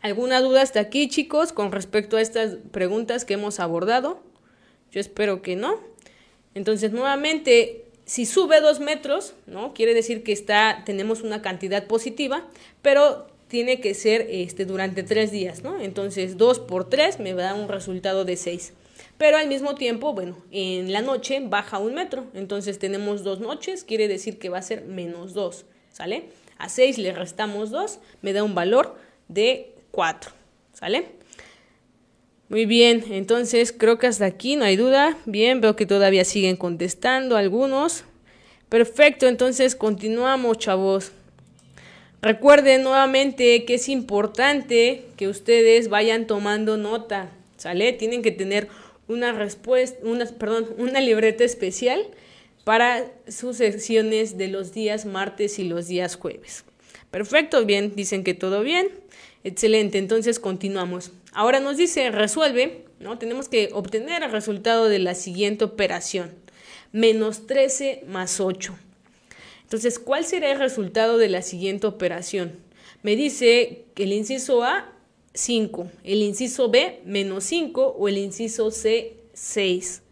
[0.00, 4.22] ¿Alguna duda hasta aquí, chicos, con respecto a estas preguntas que hemos abordado?
[4.92, 5.80] Yo espero que no.
[6.54, 9.74] Entonces, nuevamente, si sube 2 metros, ¿no?
[9.74, 12.46] Quiere decir que está, tenemos una cantidad positiva,
[12.82, 15.80] pero tiene que ser este, durante 3 días, ¿no?
[15.80, 18.74] Entonces, 2 por 3 me da un resultado de 6.
[19.16, 22.26] Pero al mismo tiempo, bueno, en la noche baja un metro.
[22.34, 25.64] Entonces tenemos dos noches, quiere decir que va a ser menos 2.
[25.98, 26.26] ¿Sale?
[26.58, 30.30] A 6 le restamos 2, me da un valor de 4,
[30.72, 31.06] ¿sale?
[32.48, 35.18] Muy bien, entonces creo que hasta aquí no hay duda.
[35.26, 38.04] Bien, veo que todavía siguen contestando algunos.
[38.68, 41.10] Perfecto, entonces continuamos, chavos.
[42.22, 47.92] Recuerden nuevamente que es importante que ustedes vayan tomando nota, ¿sale?
[47.92, 48.68] Tienen que tener
[49.08, 52.06] una respuesta, una, perdón, una libreta especial
[52.68, 56.66] para sus sesiones de los días martes y los días jueves.
[57.10, 58.90] Perfecto, bien, dicen que todo bien.
[59.42, 61.12] Excelente, entonces continuamos.
[61.32, 63.16] Ahora nos dice resuelve, ¿no?
[63.16, 66.34] Tenemos que obtener el resultado de la siguiente operación.
[66.92, 68.76] Menos 13 más 8.
[69.62, 72.52] Entonces, ¿cuál será el resultado de la siguiente operación?
[73.02, 74.92] Me dice que el inciso A,
[75.32, 80.02] 5, el inciso B, menos 5 o el inciso C, 6.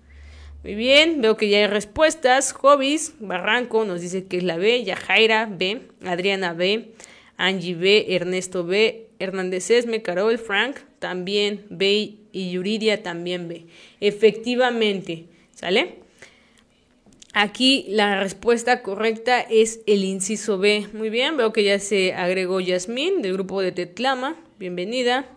[0.66, 2.50] Muy bien, veo que ya hay respuestas.
[2.50, 6.88] Hobbies, Barranco nos dice que es la B, Yajaira B, Adriana B,
[7.36, 13.66] Angie B, Ernesto B, Hernández Esme, Carol, Frank también B y Yuridia también B.
[14.00, 16.00] Efectivamente, ¿sale?
[17.32, 20.88] Aquí la respuesta correcta es el inciso B.
[20.92, 24.34] Muy bien, veo que ya se agregó Yasmín del grupo de Tetlama.
[24.58, 25.28] Bienvenida.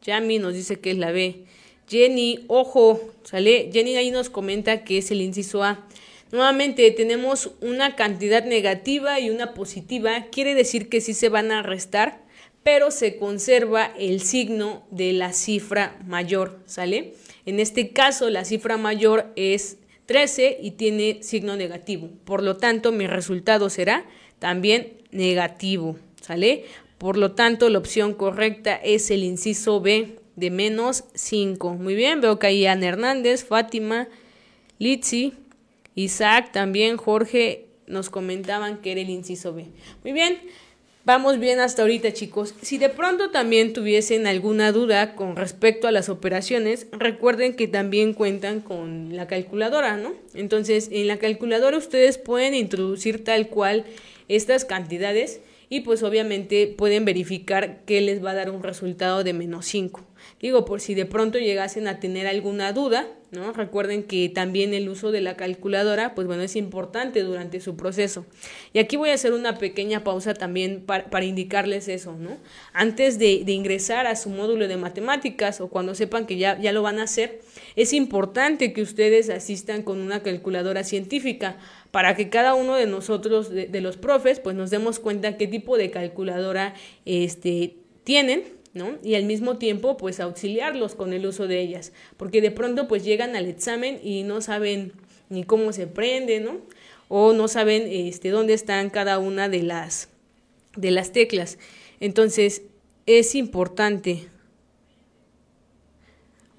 [0.00, 1.44] Yami nos dice que es la B.
[1.88, 3.70] Jenny, ojo, ¿sale?
[3.72, 5.86] Jenny ahí nos comenta que es el inciso A.
[6.30, 11.62] Nuevamente tenemos una cantidad negativa y una positiva, quiere decir que sí se van a
[11.62, 12.22] restar,
[12.62, 17.14] pero se conserva el signo de la cifra mayor, ¿sale?
[17.46, 22.92] En este caso la cifra mayor es 13 y tiene signo negativo, por lo tanto
[22.92, 24.04] mi resultado será
[24.38, 26.64] también negativo, ¿sale?
[26.98, 31.74] Por lo tanto, la opción correcta es el inciso B de menos 5.
[31.74, 34.08] Muy bien, veo que ahí Ana Hernández, Fátima,
[34.78, 35.34] Litsi,
[35.94, 39.66] Isaac, también Jorge nos comentaban que era el inciso B.
[40.04, 40.38] Muy bien,
[41.04, 42.54] vamos bien hasta ahorita chicos.
[42.62, 48.14] Si de pronto también tuviesen alguna duda con respecto a las operaciones, recuerden que también
[48.14, 50.14] cuentan con la calculadora, ¿no?
[50.34, 53.84] Entonces, en la calculadora ustedes pueden introducir tal cual
[54.28, 59.32] estas cantidades y pues obviamente pueden verificar que les va a dar un resultado de
[59.32, 60.04] menos 5.
[60.40, 63.52] Digo, por si de pronto llegasen a tener alguna duda, ¿no?
[63.52, 68.24] Recuerden que también el uso de la calculadora, pues bueno, es importante durante su proceso.
[68.72, 72.38] Y aquí voy a hacer una pequeña pausa también para, indicarles eso, ¿no?
[72.72, 76.72] Antes de, de, ingresar a su módulo de matemáticas o cuando sepan que ya, ya
[76.72, 77.40] lo van a hacer,
[77.76, 81.58] es importante que ustedes asistan con una calculadora científica
[81.90, 85.78] para que cada uno de nosotros, de, los profes, pues nos demos cuenta qué tipo
[85.78, 86.74] de calculadora
[87.04, 88.98] este, tienen, ¿no?
[89.02, 93.04] Y al mismo tiempo, pues auxiliarlos con el uso de ellas, porque de pronto pues
[93.04, 94.92] llegan al examen y no saben
[95.30, 96.58] ni cómo se prende, ¿no?
[97.08, 100.10] O no saben este, dónde están cada una de las,
[100.76, 101.58] de las teclas.
[102.00, 102.62] Entonces,
[103.06, 104.28] es importante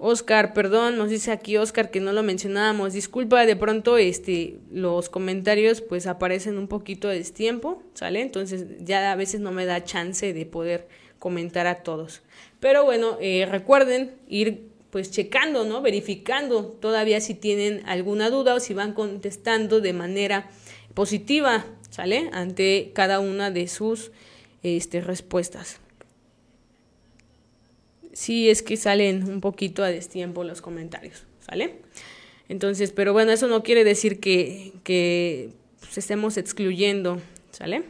[0.02, 2.94] Oscar, perdón, nos dice aquí Oscar que no lo mencionábamos.
[2.94, 8.22] Disculpa, de pronto este los comentarios pues aparecen un poquito de tiempo, ¿sale?
[8.22, 12.22] Entonces ya a veces no me da chance de poder comentar a todos.
[12.60, 15.82] Pero bueno, eh, recuerden ir pues checando, ¿no?
[15.82, 20.48] Verificando todavía si tienen alguna duda o si van contestando de manera
[20.94, 22.30] positiva, ¿sale?
[22.32, 24.12] Ante cada una de sus
[24.62, 25.78] este, respuestas
[28.12, 31.76] sí es que salen un poquito a destiempo los comentarios, ¿sale?
[32.48, 37.20] Entonces, pero bueno, eso no quiere decir que, que pues, estemos excluyendo,
[37.52, 37.84] ¿sale?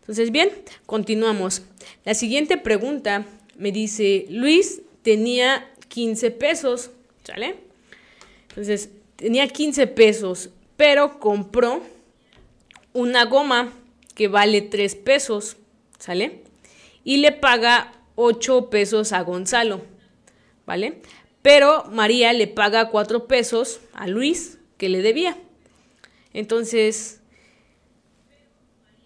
[0.00, 0.50] Entonces, bien,
[0.86, 1.62] continuamos.
[2.04, 3.24] La siguiente pregunta
[3.56, 6.90] me dice, Luis tenía 15 pesos,
[7.24, 7.56] ¿sale?
[8.50, 11.82] Entonces, tenía 15 pesos, pero compró
[12.92, 13.72] una goma
[14.14, 15.56] que vale 3 pesos,
[15.98, 16.42] ¿sale?
[17.02, 19.82] Y le paga 8 pesos a Gonzalo,
[20.66, 21.00] ¿vale?
[21.42, 25.36] Pero María le paga 4 pesos a Luis que le debía.
[26.32, 27.20] Entonces,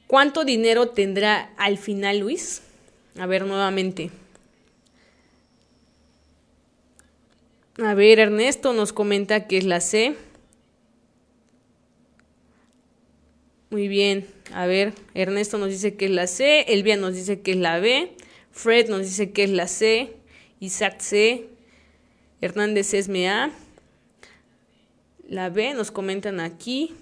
[0.06, 2.62] ¿cuánto dinero tendrá al final Luis?
[3.18, 4.10] A ver nuevamente.
[7.78, 10.16] A ver, Ernesto nos comenta que es la C.
[13.70, 14.26] Muy bien.
[14.52, 16.62] A ver, Ernesto nos dice que es la C.
[16.72, 18.16] Elvia nos dice que es la B.
[18.58, 20.16] Fred nos dice que es la C,
[20.58, 21.46] Isaac C,
[22.40, 23.52] Hernández es A,
[25.28, 26.92] la B nos comentan aquí,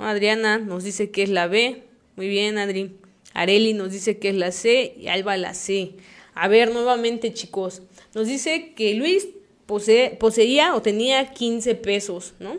[0.00, 1.82] Adriana nos dice que es la B,
[2.16, 2.96] muy bien Adri,
[3.34, 5.92] Areli nos dice que es la C y Alba la C.
[6.32, 7.82] A ver, nuevamente chicos,
[8.14, 9.28] nos dice que Luis
[9.66, 12.56] poseía o tenía 15 pesos, ¿no?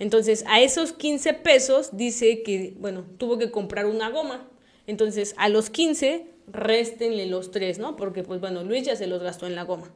[0.00, 4.48] Entonces, a esos 15 pesos dice que, bueno, tuvo que comprar una goma.
[4.88, 7.96] Entonces, a los 15 réstenle los tres, ¿no?
[7.96, 9.90] Porque, pues bueno, Luis ya se los gastó en la goma.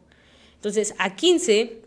[0.54, 1.80] Entonces, a 15,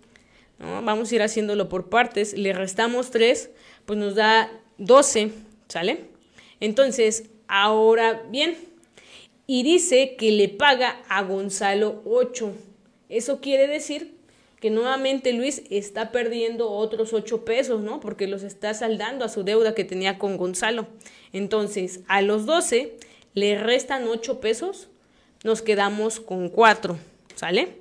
[0.59, 0.81] ¿no?
[0.81, 3.49] vamos a ir haciéndolo por partes, le restamos 3,
[3.85, 5.31] pues nos da 12,
[5.67, 6.05] ¿sale?
[6.59, 8.57] Entonces, ahora bien,
[9.47, 12.53] y dice que le paga a Gonzalo 8.
[13.09, 14.15] Eso quiere decir
[14.59, 17.99] que nuevamente Luis está perdiendo otros 8 pesos, ¿no?
[17.99, 20.87] Porque los está saldando a su deuda que tenía con Gonzalo.
[21.33, 22.97] Entonces, a los 12
[23.35, 24.87] le restan 8 pesos,
[25.43, 26.97] nos quedamos con 4,
[27.35, 27.77] ¿sale?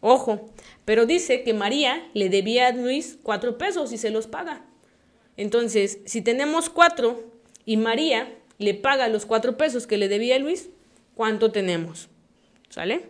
[0.00, 0.50] Ojo,
[0.84, 4.66] pero dice que María le debía a Luis 4 pesos y se los paga.
[5.36, 7.22] Entonces, si tenemos 4
[7.64, 10.68] y María le paga los 4 pesos que le debía a Luis,
[11.14, 12.08] ¿cuánto tenemos?
[12.68, 13.08] ¿Sale?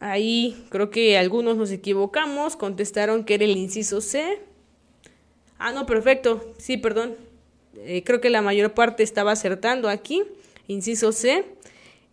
[0.00, 4.40] Ahí creo que algunos nos equivocamos, contestaron que era el inciso C.
[5.58, 6.54] Ah, no, perfecto.
[6.58, 7.16] Sí, perdón.
[7.80, 10.22] Eh, creo que la mayor parte estaba acertando aquí.
[10.66, 11.44] Inciso C.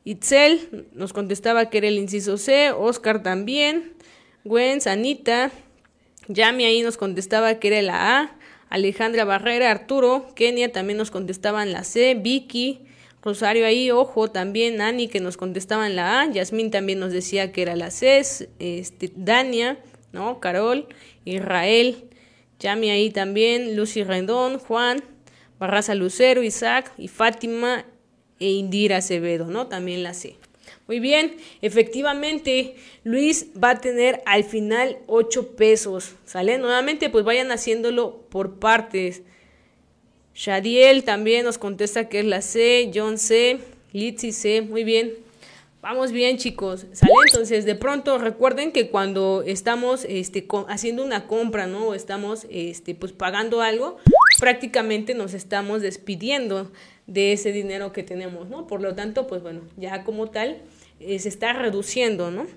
[0.04, 2.72] Itzel nos contestaba que era el inciso C.
[2.72, 3.94] Oscar también.
[4.44, 5.52] Gwen, Anita.
[6.28, 8.36] Yami ahí nos contestaba que era la A.
[8.70, 12.16] Alejandra Barrera, Arturo, Kenia también nos contestaban la C.
[12.16, 12.82] Vicky,
[13.22, 16.32] Rosario ahí, ojo, también Ani que nos contestaban la A.
[16.32, 18.22] Yasmín también nos decía que era la C.
[18.60, 19.80] Este, Dania,
[20.12, 20.40] ¿no?
[20.40, 20.88] Carol,
[21.26, 22.10] Israel.
[22.60, 25.04] Yami ahí también, Lucy Rendón, Juan,
[25.60, 27.86] Barraza Lucero, Isaac y Fátima
[28.40, 29.68] e Indira Acevedo, ¿no?
[29.68, 30.38] También la sé.
[30.88, 36.60] Muy bien, efectivamente, Luis va a tener al final 8 pesos, ¿sale?
[36.60, 39.24] Nuevamente, pues vayan haciéndolo por partes.
[40.36, 43.60] Shadiel también nos contesta que es la C, John C,
[43.94, 45.14] Litsi C, muy bien.
[45.82, 46.86] Vamos bien, chicos.
[46.94, 47.14] ¿Sale?
[47.28, 51.90] Entonces, de pronto recuerden que cuando estamos este, haciendo una compra, ¿no?
[51.90, 53.98] O estamos este, pues pagando algo,
[54.40, 56.72] prácticamente nos estamos despidiendo
[57.08, 58.68] de ese dinero que tenemos, ¿no?
[58.68, 60.62] Por lo tanto, pues bueno, ya como tal
[61.00, 62.48] eh, se está reduciendo, ¿no?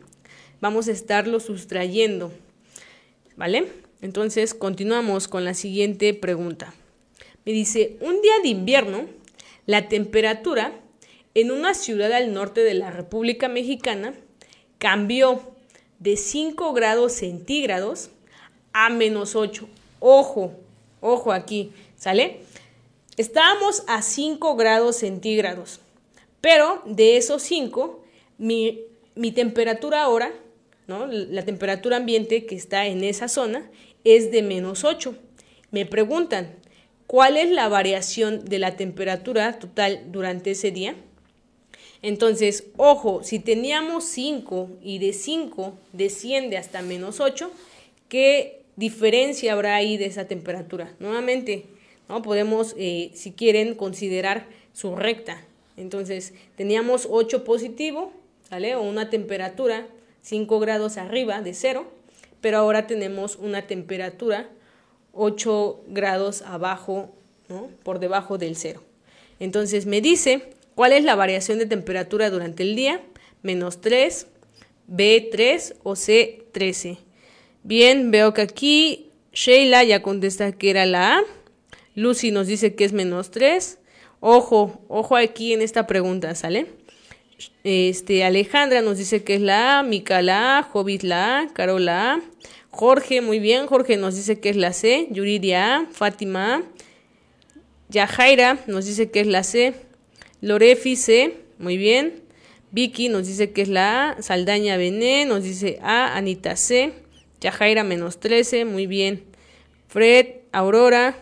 [0.61, 2.33] Vamos a estarlo sustrayendo,
[3.37, 3.68] ¿vale?
[4.01, 6.72] Entonces, continuamos con la siguiente pregunta.
[7.45, 9.07] Me dice, un día de invierno,
[9.66, 10.72] la temperatura
[11.35, 14.14] en una ciudad al norte de la República Mexicana
[14.79, 15.43] cambió
[15.99, 18.11] de 5 grados centígrados
[18.72, 19.68] a menos 8.
[20.01, 20.55] Ojo,
[21.01, 22.40] ojo aquí, ¿sale?
[23.16, 25.80] Estábamos a 5 grados centígrados,
[26.40, 28.05] pero de esos 5,
[28.38, 28.82] mi,
[29.14, 30.32] mi temperatura ahora,
[30.86, 31.07] ¿no?
[31.07, 33.70] la temperatura ambiente que está en esa zona,
[34.05, 35.16] es de menos 8.
[35.70, 36.55] Me preguntan,
[37.07, 40.94] ¿cuál es la variación de la temperatura total durante ese día?
[42.03, 47.51] Entonces, ojo, si teníamos 5 y de 5 desciende hasta menos 8,
[48.09, 50.95] ¿qué diferencia habrá ahí de esa temperatura?
[50.99, 51.66] Nuevamente,
[52.09, 52.22] ¿no?
[52.22, 55.43] podemos, eh, si quieren, considerar su recta.
[55.76, 58.12] Entonces, teníamos 8 positivo,
[58.49, 58.74] ¿sale?
[58.74, 59.87] O una temperatura
[60.22, 61.87] 5 grados arriba de 0,
[62.41, 64.49] pero ahora tenemos una temperatura
[65.12, 67.11] 8 grados abajo,
[67.49, 67.68] ¿no?
[67.83, 68.83] Por debajo del 0.
[69.39, 70.43] Entonces, me dice
[70.79, 73.03] ¿Cuál es la variación de temperatura durante el día?
[73.43, 74.29] Menos 3,
[74.89, 76.99] B3 o C13.
[77.69, 81.23] Bien, veo que aquí Sheila ya contesta que era la A.
[81.95, 83.79] Lucy nos dice que es menos 3.
[84.21, 86.64] Ojo, ojo aquí en esta pregunta, ¿sale?
[87.64, 91.85] Este, Alejandra nos dice que es la A, Mica la A, Jovit la A, Carol
[91.85, 92.21] la A,
[92.71, 96.62] Jorge, muy bien, Jorge nos dice que es la C, Yuridia A, Fátima A,
[97.91, 99.75] Yajaira nos dice que es la C,
[100.41, 102.23] Lorefi C, muy bien.
[102.71, 104.23] Vicky nos dice que es la A.
[104.23, 106.16] Saldaña Bené nos dice A.
[106.16, 107.08] Anita C.
[107.41, 109.24] Yajaira menos 13, muy bien.
[109.89, 111.18] Fred, Aurora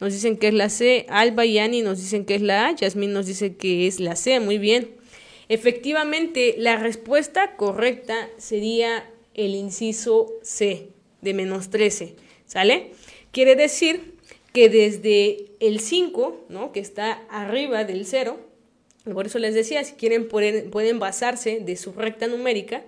[0.00, 1.06] nos dicen que es la C.
[1.08, 2.74] Alba y Ani nos dicen que es la A.
[2.74, 4.90] Yasmín nos dice que es la C, muy bien.
[5.48, 10.88] Efectivamente, la respuesta correcta sería el inciso C
[11.22, 12.14] de menos 13,
[12.46, 12.92] ¿sale?
[13.32, 14.14] Quiere decir
[14.52, 16.72] que desde el 5, ¿no?
[16.72, 18.38] que está arriba del 0,
[19.12, 22.84] por eso les decía, si quieren pueden, basarse de su recta numérica,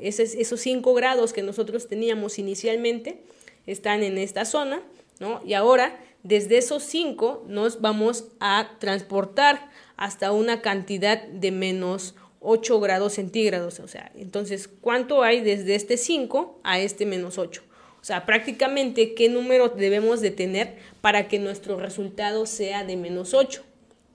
[0.00, 3.22] esos 5 grados que nosotros teníamos inicialmente
[3.66, 4.82] están en esta zona,
[5.20, 5.40] ¿no?
[5.44, 12.80] y ahora desde esos 5 nos vamos a transportar hasta una cantidad de menos 8
[12.80, 13.80] grados centígrados.
[13.80, 17.62] O sea, entonces, ¿cuánto hay desde este 5 a este menos 8?
[18.00, 23.32] O sea, prácticamente, ¿qué número debemos de tener para que nuestro resultado sea de menos
[23.32, 23.62] 8?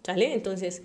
[0.03, 0.33] ¿Sale?
[0.33, 0.83] Entonces,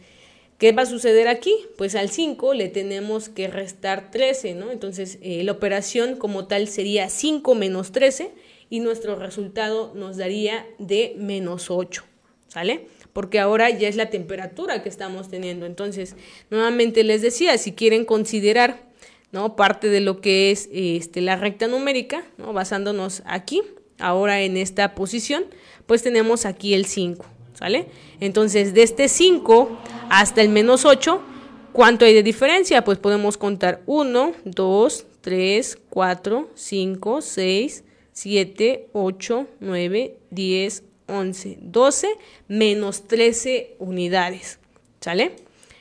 [0.62, 1.52] ¿Qué va a suceder aquí?
[1.76, 4.70] Pues al 5 le tenemos que restar 13, ¿no?
[4.70, 8.30] Entonces eh, la operación como tal sería 5 menos 13
[8.70, 12.04] y nuestro resultado nos daría de menos 8,
[12.46, 12.86] ¿sale?
[13.12, 15.66] Porque ahora ya es la temperatura que estamos teniendo.
[15.66, 16.14] Entonces,
[16.48, 18.88] nuevamente les decía, si quieren considerar,
[19.32, 19.56] ¿no?
[19.56, 22.52] Parte de lo que es este, la recta numérica, ¿no?
[22.52, 23.62] Basándonos aquí,
[23.98, 25.44] ahora en esta posición,
[25.86, 27.26] pues tenemos aquí el 5.
[27.60, 27.86] ¿Vale?
[28.20, 29.78] Entonces, de este 5
[30.10, 31.20] hasta el menos 8,
[31.72, 32.84] ¿cuánto hay de diferencia?
[32.84, 42.08] Pues podemos contar 1, 2, 3, 4, 5, 6, 7, 8, 9, 10, 11, 12,
[42.48, 44.58] menos 13 unidades,
[45.00, 45.36] ¿sale?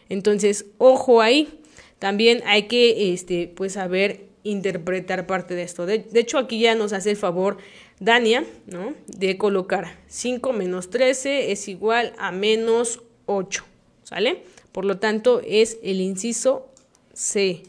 [0.09, 1.61] Entonces, ojo ahí,
[1.99, 5.85] también hay que, este, pues, saber interpretar parte de esto.
[5.85, 7.57] De, de hecho, aquí ya nos hace el favor
[8.01, 8.95] Dania, ¿no?
[9.05, 13.63] De colocar 5 menos 13 es igual a menos 8,
[14.03, 14.41] ¿sale?
[14.71, 16.67] Por lo tanto, es el inciso
[17.13, 17.61] C.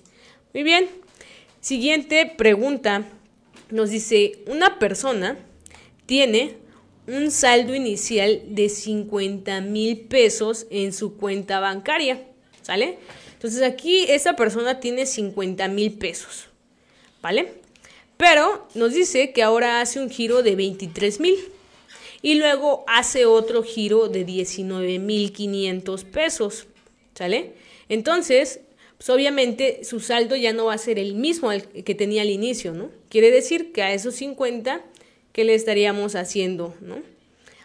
[0.54, 0.88] Muy bien.
[1.60, 3.04] Siguiente pregunta.
[3.70, 5.36] Nos dice, una persona
[6.06, 6.56] tiene
[7.06, 12.22] un saldo inicial de 50 mil pesos en su cuenta bancaria,
[12.62, 12.98] ¿sale?
[13.34, 16.48] Entonces aquí esa persona tiene 50 mil pesos,
[17.20, 17.61] ¿vale?
[18.22, 21.36] Pero nos dice que ahora hace un giro de 23 mil
[22.22, 26.68] y luego hace otro giro de 19 mil 500 pesos.
[27.16, 27.54] ¿Sale?
[27.88, 28.60] Entonces,
[28.96, 31.50] pues obviamente su saldo ya no va a ser el mismo
[31.84, 32.90] que tenía al inicio, ¿no?
[33.08, 34.84] Quiere decir que a esos 50,
[35.32, 37.02] ¿qué le estaríamos haciendo, ¿no?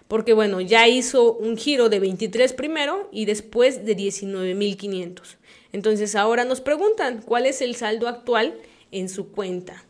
[0.07, 5.21] Porque bueno, ya hizo un giro de 23 primero y después de 19.500.
[5.71, 8.55] Entonces ahora nos preguntan cuál es el saldo actual
[8.91, 9.83] en su cuenta.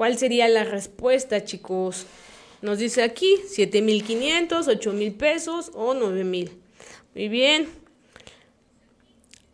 [0.00, 2.06] ¿Cuál sería la respuesta, chicos?
[2.62, 6.48] Nos dice aquí 7.500, 8.000 pesos o 9.000.
[7.14, 7.68] Muy bien.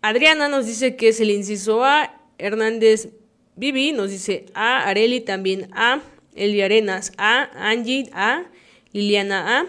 [0.03, 2.20] Adriana nos dice que es el inciso A.
[2.38, 3.09] Hernández
[3.57, 4.86] Vivi nos dice A.
[4.86, 6.01] Areli también A.
[6.36, 7.51] Eli Arenas A.
[7.68, 8.44] Angie A.
[8.92, 9.66] Liliana A.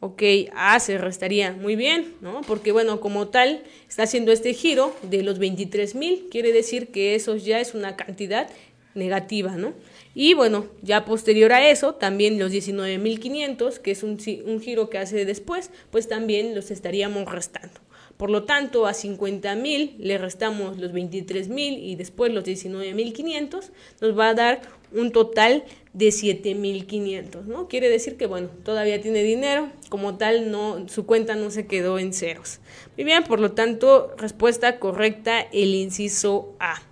[0.00, 0.22] Ok,
[0.56, 2.40] A se restaría muy bien, ¿no?
[2.46, 7.14] Porque bueno, como tal, está haciendo este giro de los 23 mil, quiere decir que
[7.14, 8.48] eso ya es una cantidad
[8.94, 9.74] negativa, ¿no?
[10.14, 14.98] Y bueno, ya posterior a eso, también los 19.500, que es un, un, giro que
[14.98, 17.80] hace después, pues también los estaríamos restando.
[18.16, 24.28] Por lo tanto, a 50.000 le restamos los 23.000 y después los 19.500, nos va
[24.28, 24.60] a dar
[24.92, 27.68] un total de 7.500, ¿no?
[27.68, 31.98] Quiere decir que, bueno, todavía tiene dinero, como tal, no, su cuenta no se quedó
[31.98, 32.58] en ceros.
[32.96, 36.82] Muy bien, por lo tanto, respuesta correcta, el inciso A.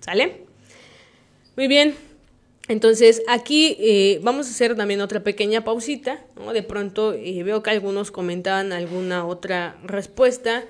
[0.00, 0.46] ¿Sale?
[1.56, 1.94] Muy bien,
[2.68, 6.52] entonces aquí eh, vamos a hacer también otra pequeña pausita, ¿no?
[6.52, 10.64] De pronto eh, veo que algunos comentaban alguna otra respuesta.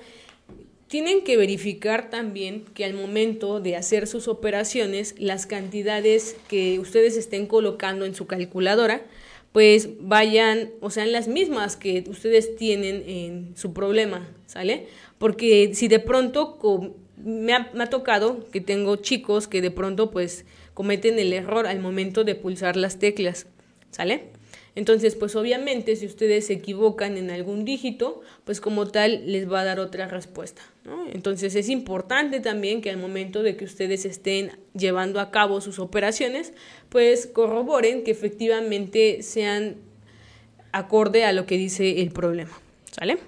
[0.87, 7.15] Tienen que verificar también que al momento de hacer sus operaciones, las cantidades que ustedes
[7.15, 9.01] estén colocando en su calculadora,
[9.51, 14.87] pues vayan, o sean las mismas que ustedes tienen en su problema, ¿sale?
[15.19, 16.57] Porque si de pronto
[17.23, 21.67] me ha, me ha tocado que tengo chicos que de pronto pues cometen el error
[21.67, 23.47] al momento de pulsar las teclas,
[23.91, 24.31] ¿sale?
[24.75, 29.61] Entonces, pues obviamente si ustedes se equivocan en algún dígito, pues como tal les va
[29.61, 30.63] a dar otra respuesta.
[30.83, 31.05] ¿no?
[31.11, 35.77] Entonces es importante también que al momento de que ustedes estén llevando a cabo sus
[35.77, 36.53] operaciones,
[36.89, 39.75] pues corroboren que efectivamente sean
[40.71, 42.59] acorde a lo que dice el problema.
[42.91, 43.19] ¿Sale?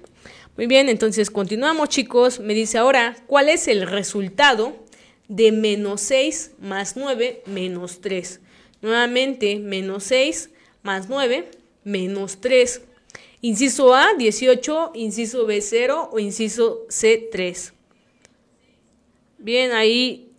[0.57, 2.39] Muy bien, entonces continuamos chicos.
[2.39, 4.84] Me dice ahora, ¿cuál es el resultado
[5.27, 8.39] de menos 6 más 9 menos 3.
[8.81, 10.49] Nuevamente, menos 6
[10.83, 11.49] más 9
[11.83, 12.81] menos 3.
[13.41, 17.73] Inciso A, 18, inciso B, 0 o inciso C, 3.
[19.37, 20.31] Bien, ahí,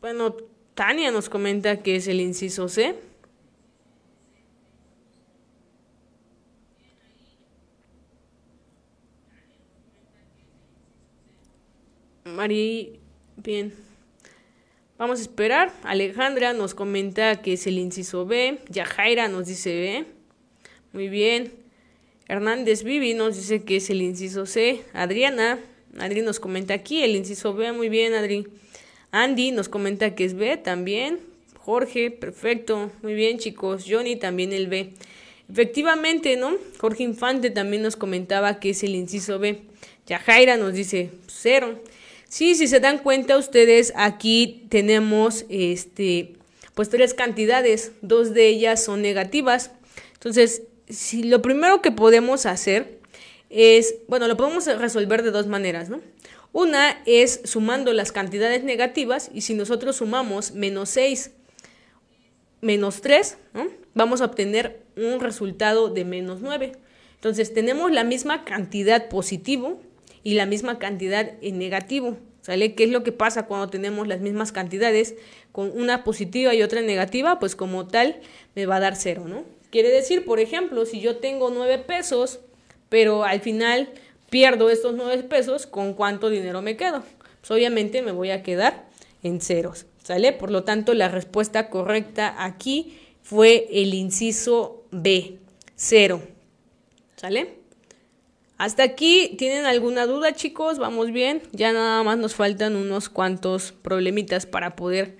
[0.00, 0.36] bueno,
[0.74, 2.94] Tania nos comenta que es el inciso C.
[12.24, 12.88] María,
[13.36, 13.91] bien.
[15.02, 15.72] Vamos a esperar.
[15.82, 18.60] Alejandra nos comenta que es el inciso B.
[18.68, 20.04] Yajaira nos dice B.
[20.92, 21.52] Muy bien.
[22.28, 24.84] Hernández Vivi nos dice que es el inciso C.
[24.92, 25.58] Adriana.
[25.98, 27.72] Adri nos comenta aquí el inciso B.
[27.72, 28.46] Muy bien, Adri.
[29.10, 31.18] Andy nos comenta que es B también.
[31.58, 32.92] Jorge, perfecto.
[33.02, 33.86] Muy bien, chicos.
[33.88, 34.92] Johnny también el B.
[35.50, 36.52] Efectivamente, ¿no?
[36.78, 39.62] Jorge Infante también nos comentaba que es el inciso B.
[40.06, 41.80] Yajaira nos dice cero.
[42.32, 46.32] Sí, si se dan cuenta ustedes, aquí tenemos este,
[46.74, 49.72] pues tres cantidades, dos de ellas son negativas.
[50.14, 53.00] Entonces, si lo primero que podemos hacer
[53.50, 56.00] es, bueno, lo podemos resolver de dos maneras, ¿no?
[56.54, 61.32] Una es sumando las cantidades negativas y si nosotros sumamos menos 6
[62.62, 63.66] menos 3, ¿no?
[63.92, 66.72] vamos a obtener un resultado de menos 9.
[67.16, 69.82] Entonces tenemos la misma cantidad positivo
[70.22, 72.16] y la misma cantidad en negativo.
[72.42, 72.74] ¿Sale?
[72.74, 75.14] ¿Qué es lo que pasa cuando tenemos las mismas cantidades
[75.52, 77.38] con una positiva y otra negativa?
[77.38, 78.20] Pues como tal
[78.56, 79.44] me va a dar cero, ¿no?
[79.70, 82.40] Quiere decir, por ejemplo, si yo tengo nueve pesos,
[82.88, 83.90] pero al final
[84.28, 87.04] pierdo estos nueve pesos, ¿con cuánto dinero me quedo?
[87.40, 88.88] Pues obviamente me voy a quedar
[89.22, 90.32] en ceros, ¿sale?
[90.32, 95.38] Por lo tanto, la respuesta correcta aquí fue el inciso B,
[95.76, 96.22] cero,
[97.14, 97.61] ¿sale?
[98.62, 100.78] Hasta aquí, ¿tienen alguna duda chicos?
[100.78, 101.42] ¿Vamos bien?
[101.50, 105.16] Ya nada más nos faltan unos cuantos problemitas para poder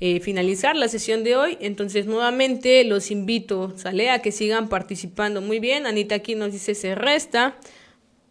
[0.00, 1.56] eh, finalizar la sesión de hoy.
[1.62, 4.10] Entonces, nuevamente los invito, ¿sale?
[4.10, 5.40] A que sigan participando.
[5.40, 7.58] Muy bien, Anita aquí nos dice se resta.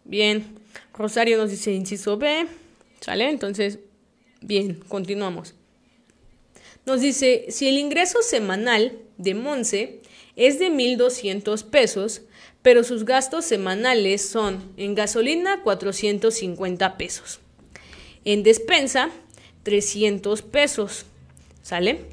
[0.04, 0.44] Bien,
[0.96, 2.46] Rosario nos dice inciso B.
[3.00, 3.30] ¿Sale?
[3.30, 3.80] Entonces,
[4.40, 5.56] bien, continuamos.
[6.86, 10.00] Nos dice, si el ingreso semanal de Monse
[10.36, 12.22] es de 1.200 pesos,
[12.64, 17.38] pero sus gastos semanales son en gasolina 450 pesos,
[18.24, 19.10] en despensa
[19.64, 21.04] 300 pesos,
[21.62, 22.06] ¿sale?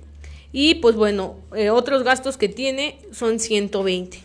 [0.51, 4.19] Y pues bueno, eh, otros gastos que tiene son 120.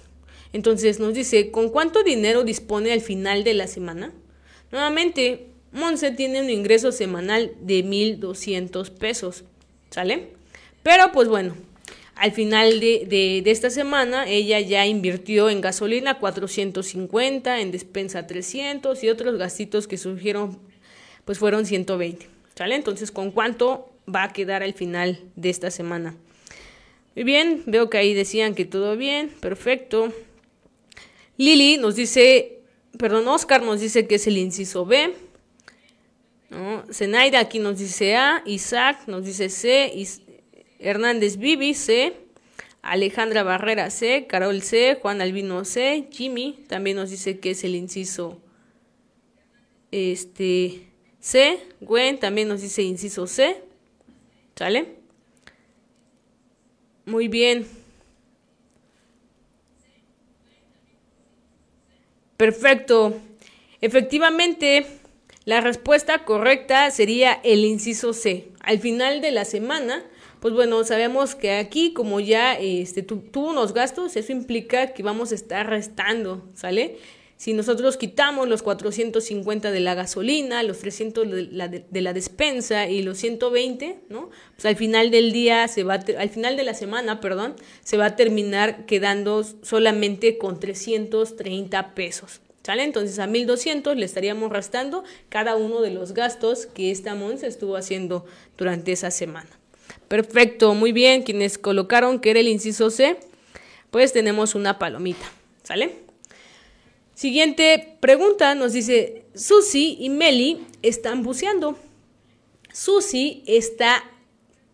[0.52, 4.12] Entonces nos dice, ¿con cuánto dinero dispone al final de la semana?
[4.72, 9.44] Nuevamente, Monse tiene un ingreso semanal de 1.200 pesos,
[9.90, 10.30] ¿sale?
[10.82, 11.54] Pero pues bueno,
[12.16, 19.10] al final de, esta semana, ella ya invirtió en gasolina 450, en despensa 300 y
[19.10, 20.58] otros gastitos que surgieron,
[21.26, 22.26] pues fueron 120.
[22.54, 22.74] ¿Sale?
[22.74, 26.16] Entonces, ¿con cuánto va a quedar al final de esta semana?
[27.14, 30.10] Muy bien, veo que ahí decían que todo bien, perfecto.
[31.36, 32.60] Lili nos dice,
[32.98, 35.14] perdón, Oscar nos dice que es el inciso B.
[36.48, 36.82] ¿no?
[36.90, 39.92] Zenaida aquí nos dice A, Isaac nos dice C,
[40.78, 42.14] Hernández Vivi C,
[42.82, 47.74] Alejandra Barrera C, Carol C, Juan Albino C, Jimmy también nos dice que es el
[47.74, 48.40] inciso
[49.90, 50.86] este,
[51.20, 53.62] C, Gwen también nos dice inciso C,
[54.54, 54.96] ¿sale?
[57.06, 57.66] Muy bien.
[62.36, 63.18] Perfecto.
[63.80, 64.86] Efectivamente,
[65.44, 68.48] la respuesta correcta sería el inciso C.
[68.60, 70.04] Al final de la semana,
[70.40, 75.32] pues bueno, sabemos que aquí como ya este, tuvo unos gastos, eso implica que vamos
[75.32, 76.98] a estar restando, ¿sale?
[77.36, 82.88] Si nosotros quitamos los 450 de la gasolina, los 300 de la, de, la despensa
[82.88, 84.30] y los 120, ¿no?
[84.54, 88.06] Pues al final del día se va al final de la semana, perdón, se va
[88.06, 92.40] a terminar quedando solamente con 330 pesos.
[92.62, 92.82] ¿Sale?
[92.82, 97.76] Entonces a 1200 le estaríamos restando cada uno de los gastos que esta Mons estuvo
[97.76, 98.24] haciendo
[98.56, 99.50] durante esa semana.
[100.08, 101.22] Perfecto, muy bien.
[101.22, 103.18] Quienes colocaron que era el inciso C,
[103.90, 105.26] pues tenemos una palomita.
[105.62, 105.96] ¿Sale?
[107.14, 111.78] Siguiente pregunta nos dice, Susi y Meli están buceando.
[112.72, 114.04] Susi está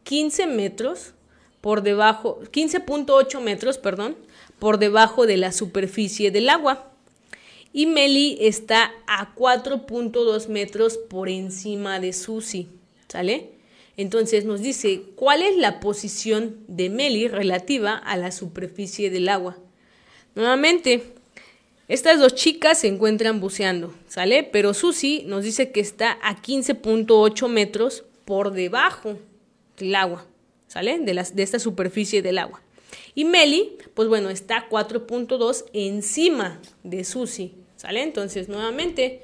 [0.02, 1.14] 15 metros
[1.60, 4.16] por debajo, 15.8 metros, perdón,
[4.58, 6.92] por debajo de la superficie del agua
[7.72, 12.68] y Meli está a 4.2 metros por encima de Susi,
[13.08, 13.50] ¿sale?
[13.96, 19.58] Entonces nos dice cuál es la posición de Meli relativa a la superficie del agua.
[20.34, 21.02] Nuevamente,
[21.88, 24.44] estas dos chicas se encuentran buceando, ¿sale?
[24.44, 29.18] Pero Susi nos dice que está a 15.8 metros por debajo
[29.76, 30.26] del agua,
[30.68, 30.98] ¿sale?
[30.98, 32.62] De, de esta superficie del agua.
[33.14, 38.04] Y Meli, pues bueno, está 4.2 encima de Susi, ¿Sale?
[38.04, 39.22] Entonces, nuevamente,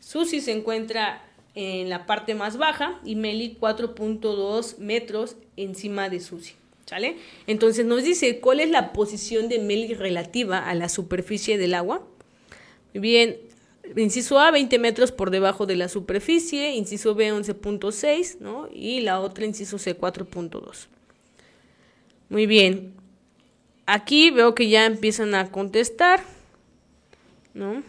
[0.00, 1.27] Susi se encuentra
[1.58, 6.54] en la parte más baja y Meli 4.2 metros encima de Susi.
[6.86, 7.16] ¿Sale?
[7.46, 12.06] Entonces nos dice cuál es la posición de Meli relativa a la superficie del agua.
[12.94, 13.36] Muy bien,
[13.96, 18.68] inciso A 20 metros por debajo de la superficie, inciso B 11.6, ¿no?
[18.72, 20.86] Y la otra inciso C 4.2.
[22.28, 22.94] Muy bien.
[23.84, 26.22] Aquí veo que ya empiezan a contestar,
[27.52, 27.82] ¿no?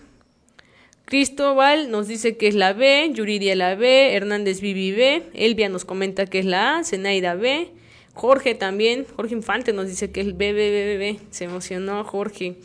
[1.09, 5.83] Cristóbal nos dice que es la B, Yuridia la B, Hernández Vivi B, Elvia nos
[5.83, 7.71] comenta que es la A, Zenaida B,
[8.13, 12.03] Jorge también, Jorge Infante nos dice que es B, B, B, B, B, se emocionó
[12.03, 12.57] Jorge.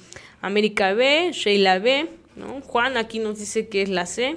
[0.42, 2.60] América B, Sheila B, ¿no?
[2.60, 4.36] Juan aquí nos dice que es la C,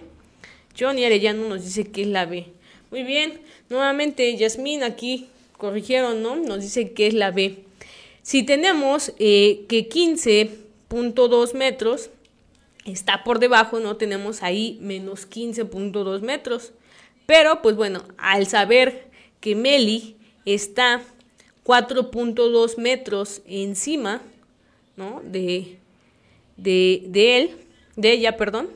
[0.79, 2.45] Johnny Arellano nos dice que es la B.
[2.91, 5.27] Muy bien, nuevamente Yasmín aquí
[5.57, 6.37] corrigieron, ¿no?
[6.37, 7.57] Nos dice que es la B.
[8.21, 12.09] Si tenemos eh, que 15.2 metros
[12.91, 13.97] está por debajo, ¿no?
[13.97, 16.73] Tenemos ahí menos 15.2 metros.
[17.25, 19.07] Pero, pues bueno, al saber
[19.39, 20.15] que Meli
[20.45, 21.01] está
[21.65, 24.21] 4.2 metros encima,
[24.95, 25.21] ¿no?
[25.23, 25.77] De,
[26.55, 27.57] de, de él,
[27.95, 28.69] de ella, perdón,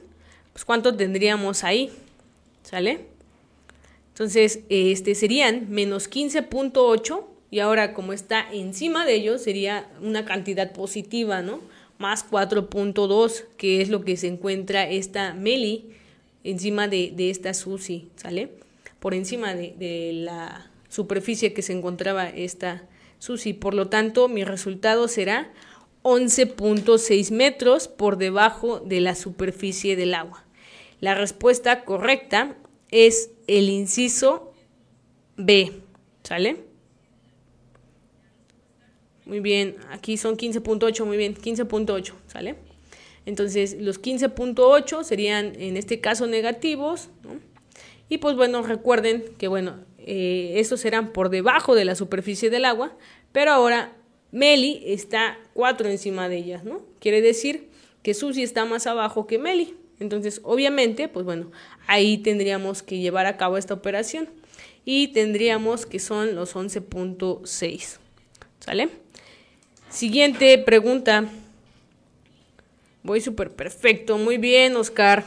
[0.52, 1.92] pues cuánto tendríamos ahí,
[2.64, 3.06] ¿sale?
[4.10, 10.74] Entonces, este serían menos 15.8 y ahora como está encima de ellos sería una cantidad
[10.74, 11.62] positiva, ¿no?
[12.02, 15.92] Más 4.2, que es lo que se encuentra esta Meli
[16.44, 18.52] encima de, esta Susi, ¿sale?
[19.00, 22.84] Por encima de, de, la superficie que se encontraba esta
[23.20, 23.54] Susi.
[23.54, 25.54] Por lo tanto, mi resultado será
[26.04, 30.44] 11.6 metros por debajo de la superficie del agua.
[31.00, 32.58] La respuesta correcta
[32.90, 34.52] es el inciso
[35.38, 35.72] B,
[36.24, 36.71] ¿sale?
[39.32, 42.56] Muy bien, aquí son 15.8, muy bien, 15.8, ¿sale?
[43.26, 47.40] Entonces, los 15.8 serían en este caso negativos, ¿no?
[48.10, 52.66] Y pues bueno, recuerden que bueno, eh, estos serán por debajo de la superficie del
[52.66, 52.98] agua,
[53.32, 53.96] pero ahora
[54.32, 56.82] Meli está 4 encima de ellas, ¿no?
[57.00, 57.70] Quiere decir
[58.04, 59.76] que Susi está más abajo que Meli.
[60.02, 61.52] Entonces, obviamente, pues bueno,
[61.88, 64.28] ahí tendríamos que llevar a cabo esta operación
[64.84, 67.98] y tendríamos que son los 11.6.
[68.60, 68.90] ¿Sale?
[69.92, 71.26] Siguiente pregunta.
[73.04, 74.18] Voy súper perfecto.
[74.18, 75.26] Muy bien, Oscar.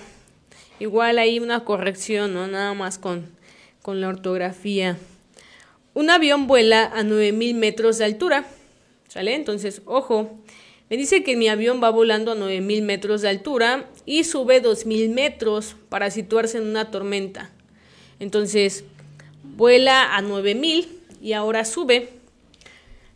[0.81, 2.47] Igual hay una corrección, ¿no?
[2.47, 3.27] Nada más con,
[3.83, 4.97] con la ortografía.
[5.93, 8.47] Un avión vuela a 9000 metros de altura.
[9.09, 9.35] ¿Sale?
[9.35, 10.39] Entonces, ojo.
[10.89, 15.11] Me dice que mi avión va volando a 9000 metros de altura y sube 2000
[15.11, 17.51] metros para situarse en una tormenta.
[18.19, 18.85] Entonces,
[19.43, 20.89] vuela a 9000
[21.21, 22.09] y ahora sube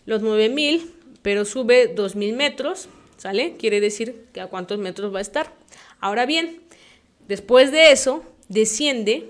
[0.05, 3.57] los 9000 pero sube 2000 metros, ¿sale?
[3.59, 5.53] Quiere decir que a cuántos metros va a estar.
[6.01, 6.61] Ahora bien,
[7.27, 9.29] después de eso, desciende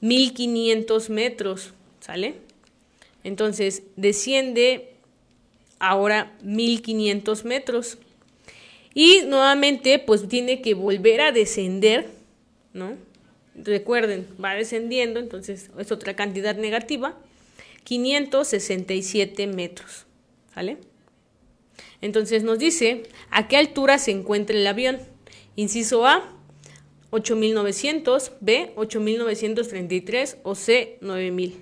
[0.00, 2.34] 1500 metros, ¿sale?
[3.24, 4.92] Entonces, desciende
[5.78, 7.98] ahora 1500 metros.
[8.94, 12.08] Y nuevamente, pues tiene que volver a descender,
[12.72, 12.96] ¿no?
[13.54, 17.16] Recuerden, va descendiendo, entonces es otra cantidad negativa.
[17.84, 20.06] 567 metros,
[20.54, 20.78] ¿sale?
[22.00, 24.98] Entonces nos dice a qué altura se encuentra el avión.
[25.56, 26.28] Inciso A,
[27.10, 31.60] 8900, B, 8933 o C, 9000.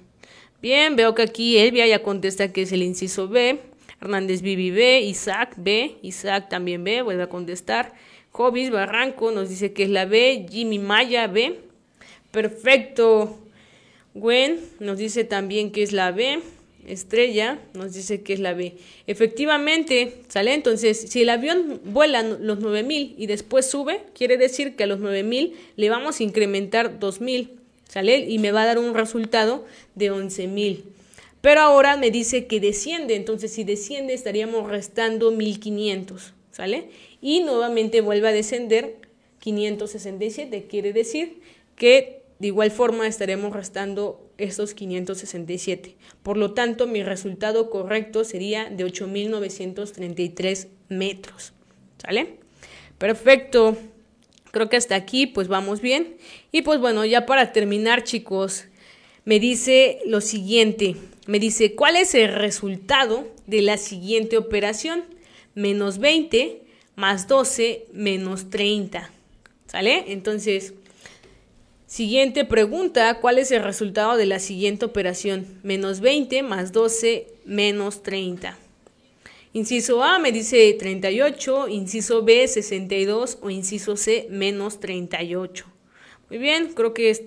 [0.62, 3.60] Bien, veo que aquí Elvia ya contesta que es el inciso B.
[4.00, 7.92] Hernández Vivi B, Isaac B, Isaac también B, vuelve a contestar.
[8.30, 11.60] Jobis Barranco nos dice que es la B, Jimmy Maya B.
[12.30, 13.38] Perfecto.
[14.14, 16.40] Gwen nos dice también que es la B.
[16.86, 18.74] Estrella nos dice que es la B.
[19.06, 24.84] Efectivamente, sale entonces, si el avión vuela los 9000 y después sube, quiere decir que
[24.84, 27.50] a los 9000 le vamos a incrementar 2000,
[27.88, 28.18] ¿sale?
[28.18, 29.64] Y me va a dar un resultado
[29.94, 30.84] de 11000.
[31.40, 36.90] Pero ahora me dice que desciende, entonces si desciende estaríamos restando 1500, ¿sale?
[37.22, 38.96] Y nuevamente vuelve a descender
[39.40, 41.40] 567, quiere decir
[41.76, 45.96] que de igual forma estaremos restando estos 567.
[46.22, 51.52] Por lo tanto, mi resultado correcto sería de 8.933 metros.
[51.98, 52.38] ¿Sale?
[52.98, 53.76] Perfecto.
[54.50, 56.16] Creo que hasta aquí pues vamos bien.
[56.52, 58.64] Y pues bueno, ya para terminar chicos,
[59.24, 60.96] me dice lo siguiente.
[61.26, 65.04] Me dice, ¿cuál es el resultado de la siguiente operación?
[65.54, 66.62] Menos 20
[66.96, 69.10] más 12 menos 30.
[69.66, 70.04] ¿Sale?
[70.08, 70.74] Entonces,
[71.90, 75.58] Siguiente pregunta, ¿cuál es el resultado de la siguiente operación?
[75.64, 78.56] Menos 20 más 12 menos 30.
[79.54, 85.66] Inciso A me dice 38, inciso B 62 o inciso C menos 38.
[86.28, 87.26] Muy bien, creo que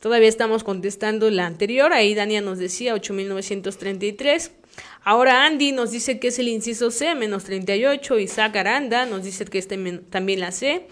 [0.00, 1.92] todavía estamos contestando la anterior.
[1.92, 4.52] Ahí Dania nos decía 8933.
[5.04, 8.18] Ahora Andy nos dice que es el inciso C menos 38.
[8.20, 10.86] Isaac Aranda nos dice que es también la C.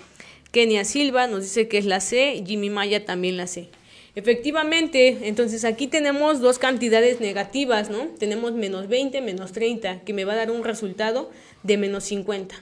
[0.51, 3.68] Kenia Silva nos dice que es la C, Jimmy Maya también la C.
[4.14, 8.07] Efectivamente, entonces aquí tenemos dos cantidades negativas, ¿no?
[8.18, 11.30] Tenemos menos 20, menos 30, que me va a dar un resultado
[11.62, 12.55] de menos 50.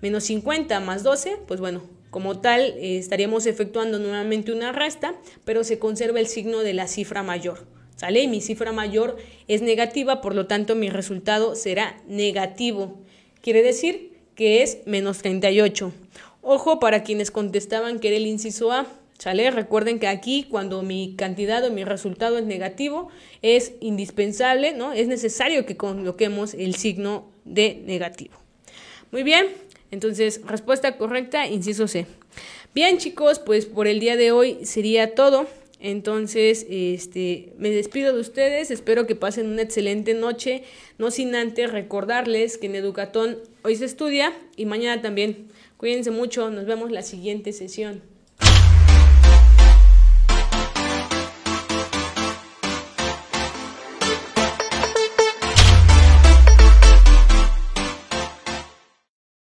[0.00, 5.14] Menos 50 más 12, pues bueno, como tal eh, estaríamos efectuando nuevamente una resta,
[5.44, 7.66] pero se conserva el signo de la cifra mayor.
[7.94, 8.20] ¿Sale?
[8.20, 9.16] Y mi cifra mayor
[9.48, 12.98] es negativa, por lo tanto mi resultado será negativo.
[13.40, 15.92] Quiere decir que es menos 38.
[16.42, 18.86] Ojo para quienes contestaban que era el inciso A.
[19.18, 19.50] ¿Sale?
[19.50, 23.08] Recuerden que aquí cuando mi cantidad o mi resultado es negativo
[23.42, 24.92] es indispensable, ¿no?
[24.92, 28.34] Es necesario que coloquemos el signo de negativo.
[29.10, 29.46] Muy bien,
[29.90, 32.06] entonces respuesta correcta, inciso C.
[32.74, 35.48] Bien chicos, pues por el día de hoy sería todo.
[35.80, 40.64] Entonces, este, me despido de ustedes, espero que pasen una excelente noche,
[40.98, 45.48] no sin antes recordarles que en Educatón hoy se estudia y mañana también.
[45.78, 48.02] Cuídense mucho, nos vemos la siguiente sesión.